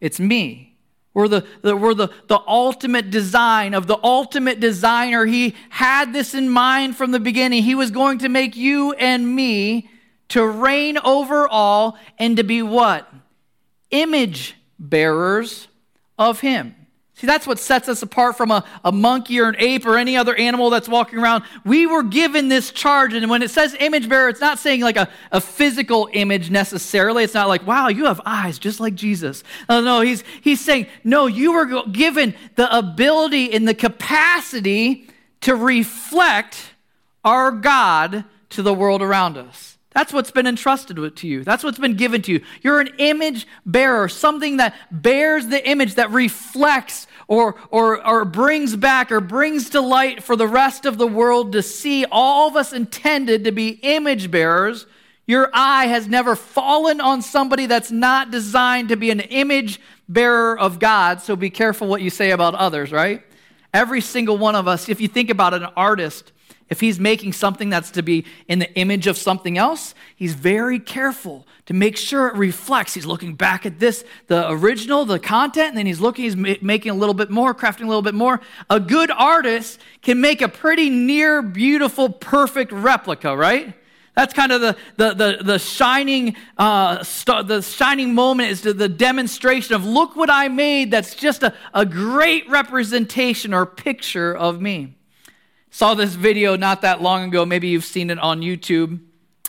It's 0.00 0.20
me. 0.20 0.71
We're, 1.14 1.28
the, 1.28 1.46
the, 1.60 1.76
we're 1.76 1.94
the, 1.94 2.08
the 2.28 2.40
ultimate 2.46 3.10
design 3.10 3.74
of 3.74 3.86
the 3.86 3.98
ultimate 4.02 4.60
designer. 4.60 5.26
He 5.26 5.54
had 5.68 6.12
this 6.12 6.34
in 6.34 6.48
mind 6.48 6.96
from 6.96 7.10
the 7.10 7.20
beginning. 7.20 7.62
He 7.62 7.74
was 7.74 7.90
going 7.90 8.18
to 8.18 8.28
make 8.28 8.56
you 8.56 8.92
and 8.94 9.34
me 9.34 9.90
to 10.28 10.46
reign 10.46 10.96
over 10.98 11.46
all 11.46 11.98
and 12.18 12.38
to 12.38 12.42
be 12.44 12.62
what? 12.62 13.12
Image 13.90 14.56
bearers 14.78 15.68
of 16.18 16.40
Him. 16.40 16.74
See, 17.14 17.26
that's 17.26 17.46
what 17.46 17.58
sets 17.58 17.88
us 17.88 18.02
apart 18.02 18.36
from 18.36 18.50
a, 18.50 18.64
a 18.84 18.90
monkey 18.90 19.38
or 19.38 19.48
an 19.48 19.56
ape 19.58 19.86
or 19.86 19.98
any 19.98 20.16
other 20.16 20.34
animal 20.34 20.70
that's 20.70 20.88
walking 20.88 21.18
around. 21.18 21.44
We 21.64 21.86
were 21.86 22.02
given 22.02 22.48
this 22.48 22.72
charge. 22.72 23.12
And 23.12 23.28
when 23.28 23.42
it 23.42 23.50
says 23.50 23.76
image 23.78 24.08
bearer, 24.08 24.28
it's 24.28 24.40
not 24.40 24.58
saying 24.58 24.80
like 24.80 24.96
a, 24.96 25.08
a 25.30 25.40
physical 25.40 26.08
image 26.12 26.50
necessarily. 26.50 27.22
It's 27.22 27.34
not 27.34 27.48
like, 27.48 27.66
wow, 27.66 27.88
you 27.88 28.06
have 28.06 28.20
eyes 28.24 28.58
just 28.58 28.80
like 28.80 28.94
Jesus. 28.94 29.44
No, 29.68 29.82
no, 29.82 30.00
he's, 30.00 30.24
he's 30.40 30.60
saying, 30.60 30.86
no, 31.04 31.26
you 31.26 31.52
were 31.52 31.86
given 31.86 32.34
the 32.56 32.76
ability 32.76 33.52
and 33.52 33.68
the 33.68 33.74
capacity 33.74 35.06
to 35.42 35.54
reflect 35.54 36.72
our 37.24 37.52
God 37.52 38.24
to 38.50 38.62
the 38.62 38.74
world 38.74 39.02
around 39.02 39.36
us. 39.36 39.71
That's 39.94 40.12
what's 40.12 40.30
been 40.30 40.46
entrusted 40.46 41.16
to 41.16 41.26
you. 41.26 41.44
That's 41.44 41.62
what's 41.62 41.78
been 41.78 41.96
given 41.96 42.22
to 42.22 42.32
you. 42.32 42.40
You're 42.62 42.80
an 42.80 42.90
image 42.98 43.46
bearer, 43.66 44.08
something 44.08 44.56
that 44.56 44.74
bears 44.90 45.46
the 45.46 45.68
image 45.68 45.96
that 45.96 46.10
reflects 46.10 47.06
or, 47.28 47.56
or, 47.70 48.06
or 48.06 48.24
brings 48.24 48.74
back 48.76 49.12
or 49.12 49.20
brings 49.20 49.70
to 49.70 49.80
light 49.80 50.22
for 50.22 50.36
the 50.36 50.48
rest 50.48 50.86
of 50.86 50.98
the 50.98 51.06
world 51.06 51.52
to 51.52 51.62
see. 51.62 52.04
All 52.10 52.48
of 52.48 52.56
us 52.56 52.72
intended 52.72 53.44
to 53.44 53.52
be 53.52 53.80
image 53.82 54.30
bearers. 54.30 54.86
Your 55.26 55.50
eye 55.52 55.86
has 55.86 56.08
never 56.08 56.36
fallen 56.36 57.00
on 57.00 57.22
somebody 57.22 57.66
that's 57.66 57.90
not 57.90 58.30
designed 58.30 58.88
to 58.88 58.96
be 58.96 59.10
an 59.10 59.20
image 59.20 59.80
bearer 60.08 60.58
of 60.58 60.78
God. 60.78 61.20
So 61.22 61.36
be 61.36 61.50
careful 61.50 61.86
what 61.86 62.02
you 62.02 62.10
say 62.10 62.30
about 62.32 62.54
others, 62.54 62.92
right? 62.92 63.22
Every 63.72 64.00
single 64.00 64.36
one 64.36 64.54
of 64.54 64.68
us, 64.68 64.88
if 64.88 65.00
you 65.00 65.08
think 65.08 65.30
about 65.30 65.54
it, 65.54 65.62
an 65.62 65.70
artist, 65.76 66.32
if 66.72 66.80
he's 66.80 66.98
making 66.98 67.34
something 67.34 67.68
that's 67.68 67.90
to 67.90 68.02
be 68.02 68.24
in 68.48 68.58
the 68.58 68.74
image 68.76 69.06
of 69.06 69.18
something 69.18 69.58
else, 69.58 69.94
he's 70.16 70.32
very 70.32 70.78
careful 70.78 71.46
to 71.66 71.74
make 71.74 71.98
sure 71.98 72.28
it 72.28 72.34
reflects. 72.34 72.94
He's 72.94 73.04
looking 73.04 73.34
back 73.34 73.66
at 73.66 73.78
this, 73.78 74.06
the 74.28 74.50
original, 74.50 75.04
the 75.04 75.18
content, 75.18 75.68
and 75.68 75.76
then 75.76 75.84
he's 75.84 76.00
looking, 76.00 76.24
he's 76.24 76.62
making 76.62 76.90
a 76.90 76.94
little 76.94 77.12
bit 77.12 77.28
more, 77.28 77.54
crafting 77.54 77.82
a 77.82 77.88
little 77.88 78.00
bit 78.00 78.14
more. 78.14 78.40
A 78.70 78.80
good 78.80 79.10
artist 79.10 79.80
can 80.00 80.18
make 80.22 80.40
a 80.40 80.48
pretty 80.48 80.88
near, 80.88 81.42
beautiful, 81.42 82.08
perfect 82.08 82.72
replica, 82.72 83.36
right? 83.36 83.74
That's 84.14 84.32
kind 84.32 84.50
of 84.50 84.62
the, 84.62 84.76
the, 84.96 85.12
the, 85.12 85.44
the 85.44 85.58
shining, 85.58 86.36
uh, 86.56 87.04
star, 87.04 87.42
the 87.42 87.60
shining 87.60 88.14
moment 88.14 88.50
is 88.50 88.62
the 88.62 88.88
demonstration 88.88 89.74
of 89.74 89.84
look 89.84 90.16
what 90.16 90.30
I 90.30 90.48
made 90.48 90.90
that's 90.90 91.14
just 91.14 91.42
a, 91.42 91.52
a 91.74 91.84
great 91.84 92.48
representation 92.48 93.52
or 93.52 93.66
picture 93.66 94.34
of 94.34 94.58
me. 94.58 94.94
Saw 95.74 95.94
this 95.94 96.12
video 96.12 96.54
not 96.54 96.82
that 96.82 97.00
long 97.00 97.24
ago. 97.24 97.46
Maybe 97.46 97.68
you've 97.68 97.86
seen 97.86 98.10
it 98.10 98.18
on 98.18 98.42
YouTube. 98.42 99.00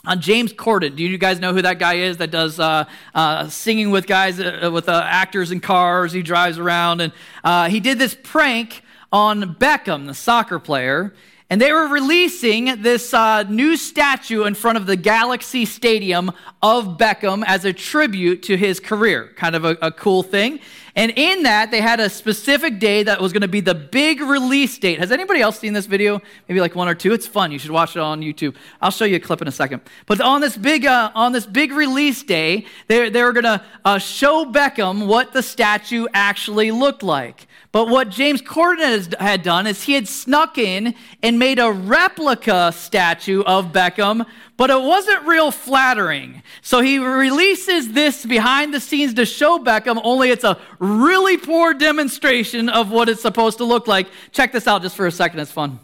On 0.06 0.22
James 0.22 0.54
Corden, 0.54 0.96
do 0.96 1.02
you 1.02 1.18
guys 1.18 1.38
know 1.38 1.52
who 1.52 1.60
that 1.60 1.78
guy 1.78 1.96
is 1.96 2.16
that 2.16 2.30
does 2.30 2.58
uh, 2.58 2.86
uh, 3.14 3.48
singing 3.50 3.90
with 3.90 4.06
guys, 4.06 4.40
uh, 4.40 4.70
with 4.72 4.88
uh, 4.88 5.02
actors 5.04 5.50
in 5.50 5.60
cars? 5.60 6.12
He 6.12 6.22
drives 6.22 6.58
around, 6.58 7.02
and 7.02 7.12
uh, 7.44 7.68
he 7.68 7.78
did 7.78 7.98
this 7.98 8.16
prank 8.22 8.82
on 9.12 9.54
Beckham, 9.56 10.06
the 10.06 10.14
soccer 10.14 10.58
player. 10.58 11.12
And 11.50 11.60
they 11.60 11.72
were 11.72 11.88
releasing 11.88 12.80
this 12.80 13.12
uh, 13.12 13.42
new 13.42 13.76
statue 13.76 14.44
in 14.44 14.54
front 14.54 14.78
of 14.78 14.86
the 14.86 14.96
Galaxy 14.96 15.66
Stadium 15.66 16.32
of 16.62 16.96
Beckham 16.96 17.44
as 17.46 17.66
a 17.66 17.72
tribute 17.72 18.42
to 18.44 18.56
his 18.56 18.80
career. 18.80 19.30
Kind 19.36 19.54
of 19.54 19.64
a, 19.64 19.76
a 19.82 19.92
cool 19.92 20.22
thing. 20.22 20.60
And 20.96 21.12
in 21.16 21.42
that, 21.42 21.70
they 21.70 21.80
had 21.80 22.00
a 22.00 22.08
specific 22.08 22.78
day 22.78 23.02
that 23.02 23.20
was 23.20 23.32
going 23.32 23.42
to 23.42 23.48
be 23.48 23.60
the 23.60 23.74
big 23.74 24.20
release 24.20 24.78
date. 24.78 25.00
Has 25.00 25.10
anybody 25.10 25.40
else 25.40 25.58
seen 25.58 25.72
this 25.72 25.86
video? 25.86 26.22
Maybe 26.48 26.60
like 26.60 26.74
one 26.74 26.88
or 26.88 26.94
two. 26.94 27.12
It's 27.12 27.26
fun. 27.26 27.52
You 27.52 27.58
should 27.58 27.72
watch 27.72 27.96
it 27.96 28.00
on 28.00 28.22
YouTube. 28.22 28.54
I'll 28.80 28.92
show 28.92 29.04
you 29.04 29.16
a 29.16 29.20
clip 29.20 29.42
in 29.42 29.48
a 29.48 29.52
second. 29.52 29.82
But 30.06 30.20
on 30.20 30.40
this 30.40 30.56
big, 30.56 30.86
uh, 30.86 31.10
on 31.14 31.32
this 31.32 31.46
big 31.46 31.72
release 31.72 32.22
day, 32.22 32.64
they, 32.86 33.10
they 33.10 33.22
were 33.22 33.32
going 33.32 33.44
to 33.44 33.62
uh, 33.84 33.98
show 33.98 34.46
Beckham 34.46 35.06
what 35.06 35.32
the 35.32 35.42
statue 35.42 36.06
actually 36.14 36.70
looked 36.70 37.02
like. 37.02 37.48
But 37.74 37.88
what 37.88 38.08
James 38.08 38.40
Corden 38.40 39.18
had 39.18 39.42
done 39.42 39.66
is 39.66 39.82
he 39.82 39.94
had 39.94 40.06
snuck 40.06 40.58
in 40.58 40.94
and 41.24 41.40
made 41.40 41.58
a 41.58 41.72
replica 41.72 42.70
statue 42.70 43.42
of 43.42 43.72
Beckham, 43.72 44.24
but 44.56 44.70
it 44.70 44.80
wasn't 44.80 45.26
real 45.26 45.50
flattering. 45.50 46.44
So 46.62 46.82
he 46.82 46.98
releases 46.98 47.90
this 47.90 48.24
behind 48.24 48.72
the 48.72 48.78
scenes 48.78 49.14
to 49.14 49.26
show 49.26 49.58
Beckham, 49.58 50.00
only 50.04 50.30
it's 50.30 50.44
a 50.44 50.56
really 50.78 51.36
poor 51.36 51.74
demonstration 51.74 52.68
of 52.68 52.92
what 52.92 53.08
it's 53.08 53.22
supposed 53.22 53.58
to 53.58 53.64
look 53.64 53.88
like. 53.88 54.06
Check 54.30 54.52
this 54.52 54.68
out 54.68 54.82
just 54.82 54.94
for 54.94 55.08
a 55.08 55.10
second, 55.10 55.40
it's 55.40 55.50
fun. 55.50 55.80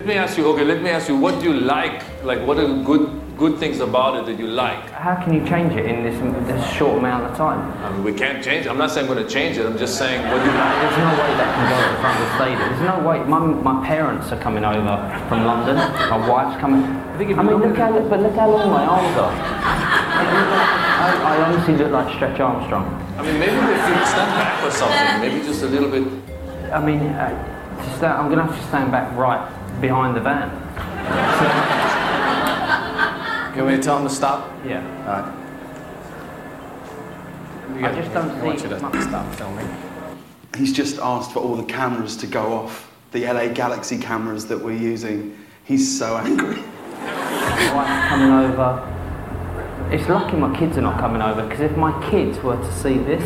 Let 0.00 0.08
me 0.08 0.14
ask 0.14 0.36
you, 0.36 0.44
okay, 0.48 0.64
let 0.64 0.82
me 0.82 0.90
ask 0.90 1.08
you, 1.08 1.16
what 1.16 1.40
do 1.40 1.46
you 1.46 1.54
like? 1.54 2.02
Like, 2.24 2.44
what 2.44 2.58
are 2.58 2.66
the 2.66 2.82
good, 2.82 3.06
good 3.38 3.60
things 3.60 3.78
about 3.78 4.16
it 4.18 4.26
that 4.26 4.36
you 4.42 4.48
like? 4.48 4.90
How 4.90 5.14
can 5.22 5.32
you 5.32 5.46
change 5.46 5.72
it 5.74 5.86
in 5.86 6.02
this, 6.02 6.18
this 6.48 6.66
short 6.74 6.98
amount 6.98 7.30
of 7.30 7.36
time? 7.36 7.62
I 7.78 7.92
mean, 7.92 8.02
we 8.02 8.12
can't 8.12 8.42
change 8.42 8.66
it. 8.66 8.70
I'm 8.70 8.76
not 8.76 8.90
saying 8.90 9.06
we're 9.06 9.14
going 9.14 9.28
to 9.28 9.32
change 9.32 9.56
it. 9.56 9.64
I'm 9.64 9.78
just 9.78 9.96
saying, 9.96 10.20
what 10.26 10.42
do 10.42 10.50
you 10.50 10.56
like? 10.58 10.74
There's 10.82 10.98
no 10.98 11.14
way 11.14 11.30
that 11.38 11.46
can 11.46 11.70
go 11.70 11.78
at 11.78 11.94
the 11.94 12.00
front 12.02 12.18
of 12.18 12.26
the 12.26 12.34
stadium. 12.34 12.58
There's 12.74 12.90
no 12.90 12.98
way. 13.06 13.22
My, 13.22 13.38
my 13.38 13.86
parents 13.86 14.32
are 14.32 14.40
coming 14.42 14.64
over 14.64 14.98
from 15.28 15.46
London. 15.46 15.76
My 15.78 16.28
wife's 16.28 16.58
coming. 16.60 16.82
I, 16.82 17.16
think 17.16 17.30
if 17.30 17.38
I 17.38 17.44
mean, 17.44 17.54
look 17.54 17.70
look 17.70 17.78
how, 17.78 17.92
but 17.94 18.18
look 18.18 18.34
how 18.34 18.50
long 18.50 18.72
my 18.74 18.84
arms 18.84 19.16
are. 19.16 19.30
I, 19.30 21.06
I 21.22 21.36
honestly 21.46 21.76
look 21.76 21.92
like 21.92 22.12
Stretch 22.16 22.40
Armstrong. 22.40 22.82
I 23.16 23.22
mean, 23.22 23.38
maybe 23.38 23.54
if 23.54 23.62
you 23.62 23.94
stand 24.10 24.34
back 24.42 24.58
or 24.58 24.72
something, 24.74 25.22
maybe 25.22 25.38
just 25.46 25.62
a 25.62 25.68
little 25.70 25.88
bit. 25.88 26.02
I 26.74 26.84
mean, 26.84 26.98
uh, 27.14 27.30
to 27.30 27.96
stand, 27.96 28.18
I'm 28.18 28.26
going 28.26 28.42
to 28.42 28.50
have 28.50 28.60
to 28.60 28.66
stand 28.66 28.90
back 28.90 29.16
right 29.16 29.62
behind 29.86 30.16
the 30.16 30.20
van. 30.20 30.48
Me 33.54 33.76
to 33.76 33.82
tell 33.82 33.98
him 33.98 34.04
to 34.08 34.10
stop? 34.14 34.50
Yeah. 34.66 34.82
All 35.06 35.20
right. 37.76 37.84
I 37.84 37.94
just 38.00 38.12
don't 38.14 38.42
want 38.42 38.58
see- 38.60 38.64
you 38.66 38.70
to 38.74 39.02
stop 39.02 39.34
filming. 39.34 39.68
He's 40.56 40.72
just 40.72 40.98
asked 40.98 41.32
for 41.32 41.40
all 41.40 41.54
the 41.56 41.64
cameras 41.64 42.16
to 42.18 42.26
go 42.26 42.52
off, 42.54 42.90
the 43.12 43.24
LA 43.26 43.48
Galaxy 43.48 43.98
cameras 43.98 44.46
that 44.46 44.58
we're 44.58 44.76
using. 44.92 45.36
He's 45.64 45.98
so 45.98 46.16
angry. 46.16 46.56
My 46.56 47.74
wife's 47.74 48.08
coming 48.08 48.30
over. 48.30 48.68
It's 49.90 50.08
lucky 50.08 50.36
my 50.36 50.56
kids 50.58 50.78
are 50.78 50.82
not 50.82 50.98
coming 50.98 51.20
over 51.20 51.42
because 51.42 51.60
if 51.60 51.76
my 51.76 51.92
kids 52.10 52.38
were 52.42 52.56
to 52.56 52.72
see 52.72 52.96
this, 52.98 53.24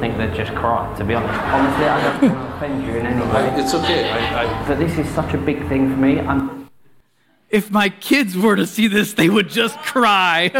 think 0.00 0.16
they'd 0.16 0.34
just 0.34 0.54
cry, 0.54 0.92
to 0.96 1.04
be 1.04 1.14
honest. 1.14 1.34
Honestly, 1.34 1.84
I 1.84 2.20
don't 2.20 2.34
want 2.34 2.48
to 2.48 2.56
offend 2.56 2.86
you 2.86 2.92
in 2.96 3.06
any 3.06 3.20
way. 3.32 3.62
It's 3.62 3.74
okay. 3.74 4.10
I, 4.10 4.44
I, 4.44 4.68
But 4.68 4.78
this 4.78 4.98
is 4.98 5.08
such 5.14 5.34
a 5.34 5.38
big 5.38 5.66
thing 5.68 5.90
for 5.90 5.96
me. 5.96 6.20
I'm 6.20 6.68
If 7.50 7.70
my 7.70 7.88
kids 7.88 8.36
were 8.36 8.56
to 8.56 8.66
see 8.66 8.88
this, 8.88 9.14
they 9.14 9.28
would 9.28 9.48
just 9.48 9.78
cry. 9.78 10.50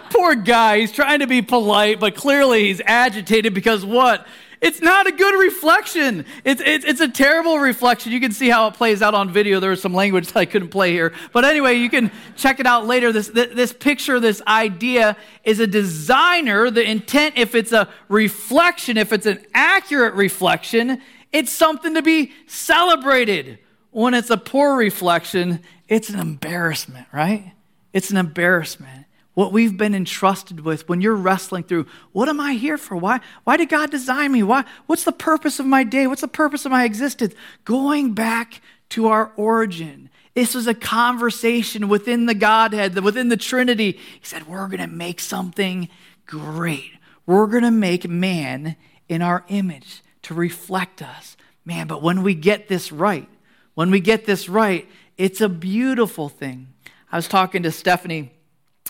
Poor 0.10 0.34
guy. 0.34 0.80
He's 0.80 0.92
trying 0.92 1.20
to 1.20 1.26
be 1.26 1.42
polite, 1.42 2.00
but 2.00 2.14
clearly 2.14 2.64
he's 2.64 2.80
agitated 2.84 3.54
because 3.54 3.84
what? 3.84 4.26
It's 4.60 4.80
not 4.80 5.06
a 5.06 5.12
good 5.12 5.38
reflection. 5.40 6.24
It's, 6.44 6.60
it's, 6.64 6.84
it's 6.84 7.00
a 7.00 7.08
terrible 7.08 7.58
reflection. 7.58 8.12
You 8.12 8.20
can 8.20 8.32
see 8.32 8.48
how 8.48 8.66
it 8.68 8.74
plays 8.74 9.02
out 9.02 9.14
on 9.14 9.30
video. 9.30 9.60
There 9.60 9.70
was 9.70 9.80
some 9.80 9.94
language 9.94 10.26
that 10.32 10.36
I 10.36 10.44
couldn't 10.46 10.70
play 10.70 10.92
here. 10.92 11.12
But 11.32 11.44
anyway, 11.44 11.74
you 11.74 11.88
can 11.88 12.10
check 12.36 12.60
it 12.60 12.66
out 12.66 12.86
later. 12.86 13.12
This, 13.12 13.28
this 13.28 13.72
picture, 13.72 14.18
this 14.18 14.42
idea 14.46 15.16
is 15.44 15.60
a 15.60 15.66
designer. 15.66 16.70
The 16.70 16.88
intent, 16.88 17.36
if 17.36 17.54
it's 17.54 17.72
a 17.72 17.88
reflection, 18.08 18.96
if 18.96 19.12
it's 19.12 19.26
an 19.26 19.44
accurate 19.54 20.14
reflection, 20.14 21.00
it's 21.32 21.52
something 21.52 21.94
to 21.94 22.02
be 22.02 22.32
celebrated. 22.46 23.58
When 23.90 24.14
it's 24.14 24.30
a 24.30 24.36
poor 24.36 24.76
reflection, 24.76 25.60
it's 25.88 26.08
an 26.10 26.18
embarrassment, 26.18 27.06
right? 27.12 27.52
It's 27.92 28.10
an 28.10 28.16
embarrassment. 28.16 29.06
What 29.38 29.52
we've 29.52 29.76
been 29.76 29.94
entrusted 29.94 30.64
with 30.64 30.88
when 30.88 31.00
you're 31.00 31.14
wrestling 31.14 31.62
through, 31.62 31.86
what 32.10 32.28
am 32.28 32.40
I 32.40 32.54
here 32.54 32.76
for? 32.76 32.96
Why, 32.96 33.20
why 33.44 33.56
did 33.56 33.68
God 33.68 33.88
design 33.88 34.32
me? 34.32 34.42
Why, 34.42 34.64
what's 34.86 35.04
the 35.04 35.12
purpose 35.12 35.60
of 35.60 35.66
my 35.66 35.84
day? 35.84 36.08
What's 36.08 36.22
the 36.22 36.26
purpose 36.26 36.64
of 36.64 36.72
my 36.72 36.82
existence? 36.82 37.36
Going 37.64 38.14
back 38.14 38.60
to 38.88 39.06
our 39.06 39.32
origin. 39.36 40.10
This 40.34 40.56
was 40.56 40.66
a 40.66 40.74
conversation 40.74 41.88
within 41.88 42.26
the 42.26 42.34
Godhead, 42.34 42.98
within 42.98 43.28
the 43.28 43.36
Trinity. 43.36 43.92
He 43.92 44.20
said, 44.24 44.48
We're 44.48 44.66
going 44.66 44.80
to 44.80 44.88
make 44.88 45.20
something 45.20 45.88
great. 46.26 46.90
We're 47.24 47.46
going 47.46 47.62
to 47.62 47.70
make 47.70 48.08
man 48.08 48.74
in 49.08 49.22
our 49.22 49.44
image 49.46 50.02
to 50.22 50.34
reflect 50.34 51.00
us. 51.00 51.36
Man, 51.64 51.86
but 51.86 52.02
when 52.02 52.24
we 52.24 52.34
get 52.34 52.66
this 52.66 52.90
right, 52.90 53.28
when 53.74 53.92
we 53.92 54.00
get 54.00 54.26
this 54.26 54.48
right, 54.48 54.88
it's 55.16 55.40
a 55.40 55.48
beautiful 55.48 56.28
thing. 56.28 56.74
I 57.12 57.14
was 57.14 57.28
talking 57.28 57.62
to 57.62 57.70
Stephanie 57.70 58.32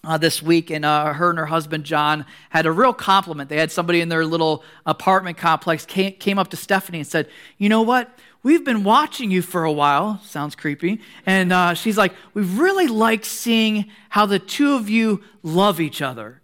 uh, 0.05 0.19
this 0.19 0.43
week, 0.43 0.71
and 0.71 0.85
uh, 0.85 1.13
her 1.13 1.31
and 1.31 1.39
her 1.39 1.47
husband 1.47 1.85
John 1.85 2.25
had 2.51 2.67
a 2.67 2.73
real 2.73 2.93
compliment. 2.93 3.49
They 3.49 3.57
had 3.57 3.73
somebody 3.73 4.01
in 4.01 4.09
their 4.09 4.25
little 4.25 4.63
apartment 4.87 5.37
complex 5.37 5.85
came, 5.85 6.13
came 6.15 6.39
up 6.39 6.49
to 6.49 6.57
Stephanie 6.57 6.99
and 6.99 7.07
said, 7.07 7.29
"You 7.59 7.69
know 7.69 7.83
what? 7.83 8.11
We've 8.43 8.65
been 8.65 8.85
watching 8.85 9.31
you 9.31 9.43
for 9.43 9.65
a 9.65 9.73
while. 9.73 10.21
Sounds 10.23 10.55
creepy." 10.55 11.01
And 11.27 11.53
uh, 11.53 11.75
she's 11.75 11.99
like, 11.99 12.15
"We 12.35 12.43
really 12.43 12.87
like 12.87 13.25
seeing 13.25 13.87
how 14.11 14.27
the 14.27 14.39
two 14.39 14.75
of 14.75 14.89
you 14.89 15.23
love 15.43 15.81
each 15.81 16.01
other." 16.01 16.41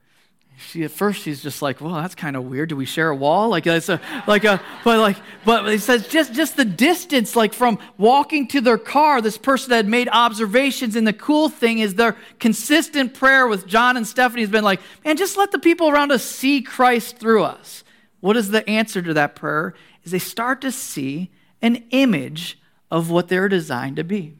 She 0.56 0.84
at 0.84 0.92
first 0.92 1.22
she's 1.22 1.42
just 1.42 1.62
like, 1.62 1.80
well, 1.80 1.94
that's 1.94 2.14
kind 2.14 2.36
of 2.36 2.44
weird. 2.44 2.68
Do 2.68 2.76
we 2.76 2.84
share 2.84 3.10
a 3.10 3.16
wall? 3.16 3.48
Like 3.48 3.64
that's 3.64 3.88
a 3.88 4.00
like 4.26 4.44
a 4.44 4.60
but 4.84 4.98
like 5.00 5.16
but 5.44 5.68
it 5.68 5.80
says 5.80 6.06
just 6.08 6.32
just 6.32 6.56
the 6.56 6.64
distance, 6.64 7.34
like 7.34 7.52
from 7.52 7.78
walking 7.98 8.46
to 8.48 8.60
their 8.60 8.78
car. 8.78 9.20
This 9.20 9.36
person 9.36 9.72
had 9.72 9.88
made 9.88 10.08
observations, 10.10 10.94
and 10.94 11.06
the 11.06 11.12
cool 11.12 11.48
thing 11.48 11.80
is 11.80 11.94
their 11.96 12.16
consistent 12.38 13.14
prayer 13.14 13.48
with 13.48 13.66
John 13.66 13.96
and 13.96 14.06
Stephanie 14.06 14.42
has 14.42 14.50
been 14.50 14.64
like, 14.64 14.80
man, 15.04 15.16
just 15.16 15.36
let 15.36 15.50
the 15.50 15.58
people 15.58 15.88
around 15.88 16.12
us 16.12 16.24
see 16.24 16.62
Christ 16.62 17.18
through 17.18 17.42
us. 17.42 17.82
What 18.20 18.36
is 18.36 18.50
the 18.50 18.68
answer 18.68 19.02
to 19.02 19.14
that 19.14 19.34
prayer? 19.34 19.74
Is 20.04 20.12
they 20.12 20.18
start 20.18 20.60
to 20.60 20.70
see 20.70 21.30
an 21.62 21.84
image 21.90 22.60
of 22.90 23.10
what 23.10 23.28
they're 23.28 23.48
designed 23.48 23.96
to 23.96 24.04
be. 24.04 24.36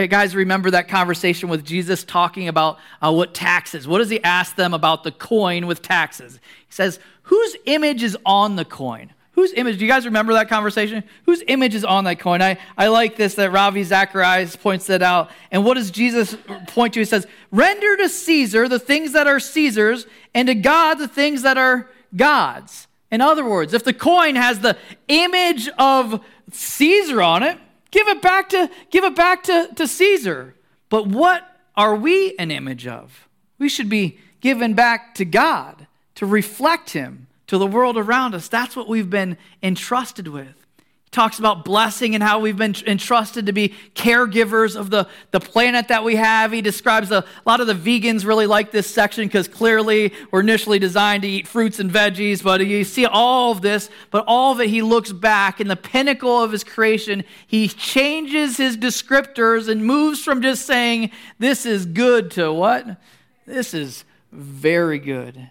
You 0.00 0.08
guys 0.08 0.34
remember 0.34 0.72
that 0.72 0.88
conversation 0.88 1.48
with 1.48 1.64
Jesus 1.64 2.02
talking 2.02 2.48
about 2.48 2.78
uh, 3.00 3.12
what 3.12 3.32
taxes? 3.32 3.86
What 3.86 3.98
does 3.98 4.10
he 4.10 4.22
ask 4.24 4.56
them 4.56 4.74
about 4.74 5.04
the 5.04 5.12
coin 5.12 5.66
with 5.66 5.82
taxes? 5.82 6.40
He 6.66 6.72
says, 6.72 6.98
Whose 7.24 7.56
image 7.64 8.02
is 8.02 8.18
on 8.26 8.56
the 8.56 8.64
coin? 8.64 9.12
Whose 9.32 9.52
image? 9.54 9.78
Do 9.78 9.84
you 9.84 9.90
guys 9.90 10.04
remember 10.04 10.32
that 10.34 10.48
conversation? 10.48 11.02
Whose 11.26 11.42
image 11.48 11.74
is 11.74 11.84
on 11.84 12.04
that 12.04 12.20
coin? 12.20 12.42
I, 12.42 12.58
I 12.76 12.88
like 12.88 13.16
this 13.16 13.34
that 13.34 13.52
Ravi 13.52 13.82
Zacharias 13.82 14.56
points 14.56 14.86
that 14.86 15.02
out. 15.02 15.30
And 15.50 15.64
what 15.64 15.74
does 15.74 15.90
Jesus 15.90 16.36
point 16.68 16.94
to? 16.94 17.00
He 17.00 17.04
says, 17.04 17.26
Render 17.50 17.96
to 17.96 18.08
Caesar 18.08 18.68
the 18.68 18.78
things 18.78 19.12
that 19.12 19.26
are 19.26 19.40
Caesar's, 19.40 20.06
and 20.34 20.48
to 20.48 20.54
God 20.54 20.94
the 20.94 21.08
things 21.08 21.42
that 21.42 21.58
are 21.58 21.88
God's. 22.14 22.86
In 23.10 23.20
other 23.20 23.44
words, 23.44 23.74
if 23.74 23.84
the 23.84 23.92
coin 23.92 24.34
has 24.34 24.60
the 24.60 24.76
image 25.08 25.68
of 25.78 26.24
Caesar 26.50 27.22
on 27.22 27.42
it, 27.42 27.58
Give 27.94 28.08
it 28.08 28.20
back 28.22 28.48
to, 28.48 28.68
give 28.90 29.04
it 29.04 29.14
back 29.14 29.44
to, 29.44 29.70
to 29.76 29.86
Caesar. 29.86 30.56
But 30.88 31.06
what 31.06 31.48
are 31.76 31.94
we 31.94 32.34
an 32.38 32.50
image 32.50 32.88
of? 32.88 33.28
We 33.56 33.68
should 33.68 33.88
be 33.88 34.18
given 34.40 34.74
back 34.74 35.14
to 35.14 35.24
God 35.24 35.86
to 36.16 36.26
reflect 36.26 36.90
Him 36.90 37.28
to 37.46 37.56
the 37.56 37.68
world 37.68 37.96
around 37.96 38.34
us. 38.34 38.48
That's 38.48 38.74
what 38.74 38.88
we've 38.88 39.08
been 39.08 39.38
entrusted 39.62 40.26
with. 40.26 40.63
Talks 41.14 41.38
about 41.38 41.64
blessing 41.64 42.16
and 42.16 42.24
how 42.24 42.40
we've 42.40 42.56
been 42.56 42.74
entrusted 42.88 43.46
to 43.46 43.52
be 43.52 43.72
caregivers 43.94 44.74
of 44.74 44.90
the, 44.90 45.06
the 45.30 45.38
planet 45.38 45.86
that 45.86 46.02
we 46.02 46.16
have. 46.16 46.50
He 46.50 46.60
describes 46.60 47.12
a, 47.12 47.18
a 47.18 47.24
lot 47.46 47.60
of 47.60 47.68
the 47.68 47.72
vegans 47.72 48.26
really 48.26 48.48
like 48.48 48.72
this 48.72 48.90
section 48.90 49.28
because 49.28 49.46
clearly 49.46 50.12
we're 50.32 50.40
initially 50.40 50.80
designed 50.80 51.22
to 51.22 51.28
eat 51.28 51.46
fruits 51.46 51.78
and 51.78 51.88
veggies, 51.88 52.42
but 52.42 52.66
you 52.66 52.82
see 52.82 53.06
all 53.06 53.52
of 53.52 53.62
this, 53.62 53.90
but 54.10 54.24
all 54.26 54.50
of 54.50 54.60
it, 54.60 54.70
he 54.70 54.82
looks 54.82 55.12
back 55.12 55.60
in 55.60 55.68
the 55.68 55.76
pinnacle 55.76 56.42
of 56.42 56.50
his 56.50 56.64
creation. 56.64 57.22
He 57.46 57.68
changes 57.68 58.56
his 58.56 58.76
descriptors 58.76 59.68
and 59.68 59.86
moves 59.86 60.18
from 60.24 60.42
just 60.42 60.66
saying, 60.66 61.12
This 61.38 61.64
is 61.64 61.86
good 61.86 62.32
to 62.32 62.52
what? 62.52 63.00
This 63.46 63.72
is 63.72 64.04
very 64.32 64.98
good. 64.98 65.48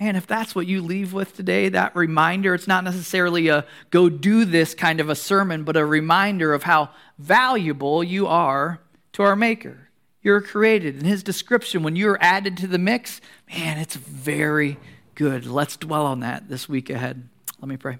Man, 0.00 0.16
if 0.16 0.26
that's 0.26 0.54
what 0.54 0.66
you 0.66 0.80
leave 0.80 1.12
with 1.12 1.36
today, 1.36 1.68
that 1.68 1.94
reminder, 1.94 2.54
it's 2.54 2.66
not 2.66 2.84
necessarily 2.84 3.48
a 3.48 3.66
go 3.90 4.08
do 4.08 4.46
this 4.46 4.74
kind 4.74 4.98
of 4.98 5.10
a 5.10 5.14
sermon, 5.14 5.62
but 5.62 5.76
a 5.76 5.84
reminder 5.84 6.54
of 6.54 6.62
how 6.62 6.88
valuable 7.18 8.02
you 8.02 8.26
are 8.26 8.80
to 9.12 9.22
our 9.22 9.36
Maker. 9.36 9.90
You're 10.22 10.40
created. 10.40 10.98
In 10.98 11.04
his 11.04 11.22
description, 11.22 11.82
when 11.82 11.96
you're 11.96 12.18
added 12.22 12.56
to 12.58 12.66
the 12.66 12.78
mix, 12.78 13.20
man, 13.52 13.76
it's 13.76 13.94
very 13.96 14.78
good. 15.14 15.44
Let's 15.44 15.76
dwell 15.76 16.06
on 16.06 16.20
that 16.20 16.48
this 16.48 16.66
week 16.66 16.88
ahead. 16.88 17.28
Let 17.60 17.68
me 17.68 17.76
pray. 17.76 17.98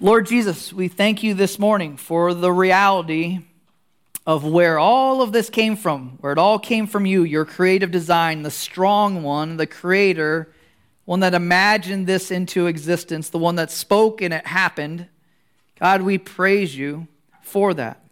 Lord 0.00 0.26
Jesus, 0.26 0.72
we 0.72 0.88
thank 0.88 1.22
you 1.22 1.34
this 1.34 1.58
morning 1.58 1.98
for 1.98 2.32
the 2.32 2.50
reality 2.50 3.40
of 4.26 4.44
where 4.44 4.78
all 4.78 5.22
of 5.22 5.32
this 5.32 5.50
came 5.50 5.76
from, 5.76 6.18
where 6.20 6.32
it 6.32 6.38
all 6.38 6.58
came 6.58 6.86
from 6.86 7.06
you, 7.06 7.24
your 7.24 7.44
creative 7.44 7.90
design, 7.90 8.42
the 8.42 8.50
strong 8.50 9.22
one, 9.22 9.56
the 9.56 9.66
creator, 9.66 10.52
one 11.04 11.20
that 11.20 11.34
imagined 11.34 12.06
this 12.06 12.30
into 12.30 12.66
existence, 12.66 13.28
the 13.28 13.38
one 13.38 13.56
that 13.56 13.70
spoke 13.70 14.22
and 14.22 14.32
it 14.32 14.46
happened. 14.46 15.06
God, 15.80 16.02
we 16.02 16.18
praise 16.18 16.76
you 16.76 17.08
for 17.42 17.74
that. 17.74 18.04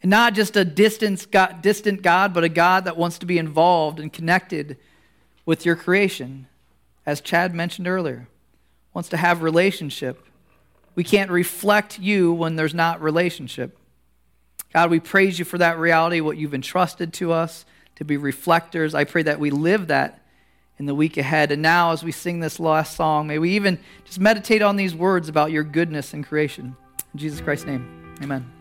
And 0.00 0.10
not 0.10 0.34
just 0.34 0.56
a 0.56 0.64
distant 0.64 1.28
God, 1.32 1.60
distant 1.60 2.02
God, 2.02 2.32
but 2.32 2.44
a 2.44 2.48
God 2.48 2.84
that 2.84 2.96
wants 2.96 3.18
to 3.18 3.26
be 3.26 3.38
involved 3.38 3.98
and 3.98 4.12
connected 4.12 4.76
with 5.44 5.66
your 5.66 5.74
creation, 5.74 6.46
as 7.04 7.20
Chad 7.20 7.52
mentioned 7.54 7.88
earlier, 7.88 8.28
wants 8.94 9.08
to 9.08 9.16
have 9.16 9.42
relationship 9.42 10.24
we 10.98 11.04
can't 11.04 11.30
reflect 11.30 12.00
you 12.00 12.32
when 12.32 12.56
there's 12.56 12.74
not 12.74 13.00
relationship. 13.00 13.78
God, 14.72 14.90
we 14.90 15.00
praise 15.00 15.38
you 15.38 15.44
for 15.44 15.58
that 15.58 15.78
reality, 15.78 16.20
what 16.20 16.36
you've 16.36 16.54
entrusted 16.54 17.12
to 17.14 17.32
us 17.32 17.64
to 17.96 18.04
be 18.04 18.16
reflectors. 18.16 18.94
I 18.94 19.04
pray 19.04 19.22
that 19.22 19.40
we 19.40 19.50
live 19.50 19.88
that 19.88 20.22
in 20.78 20.86
the 20.86 20.94
week 20.94 21.16
ahead. 21.16 21.50
And 21.50 21.62
now, 21.62 21.92
as 21.92 22.04
we 22.04 22.12
sing 22.12 22.40
this 22.40 22.60
last 22.60 22.96
song, 22.96 23.26
may 23.26 23.38
we 23.38 23.50
even 23.56 23.78
just 24.04 24.20
meditate 24.20 24.62
on 24.62 24.76
these 24.76 24.94
words 24.94 25.28
about 25.28 25.50
your 25.50 25.64
goodness 25.64 26.14
in 26.14 26.22
creation. 26.22 26.76
In 27.12 27.18
Jesus 27.18 27.40
Christ's 27.40 27.66
name, 27.66 28.14
amen. 28.22 28.52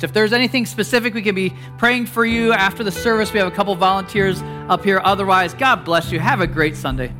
If 0.00 0.12
there's 0.12 0.32
anything 0.32 0.64
specific, 0.64 1.12
we 1.12 1.22
can 1.22 1.34
be 1.34 1.52
praying 1.76 2.06
for 2.06 2.24
you 2.24 2.52
after 2.52 2.84
the 2.84 2.92
service. 2.92 3.32
We 3.32 3.40
have 3.40 3.48
a 3.48 3.54
couple 3.54 3.74
volunteers 3.74 4.40
up 4.68 4.84
here. 4.84 5.00
Otherwise, 5.02 5.54
God 5.54 5.84
bless 5.84 6.12
you. 6.12 6.20
Have 6.20 6.40
a 6.40 6.46
great 6.46 6.76
Sunday. 6.76 7.12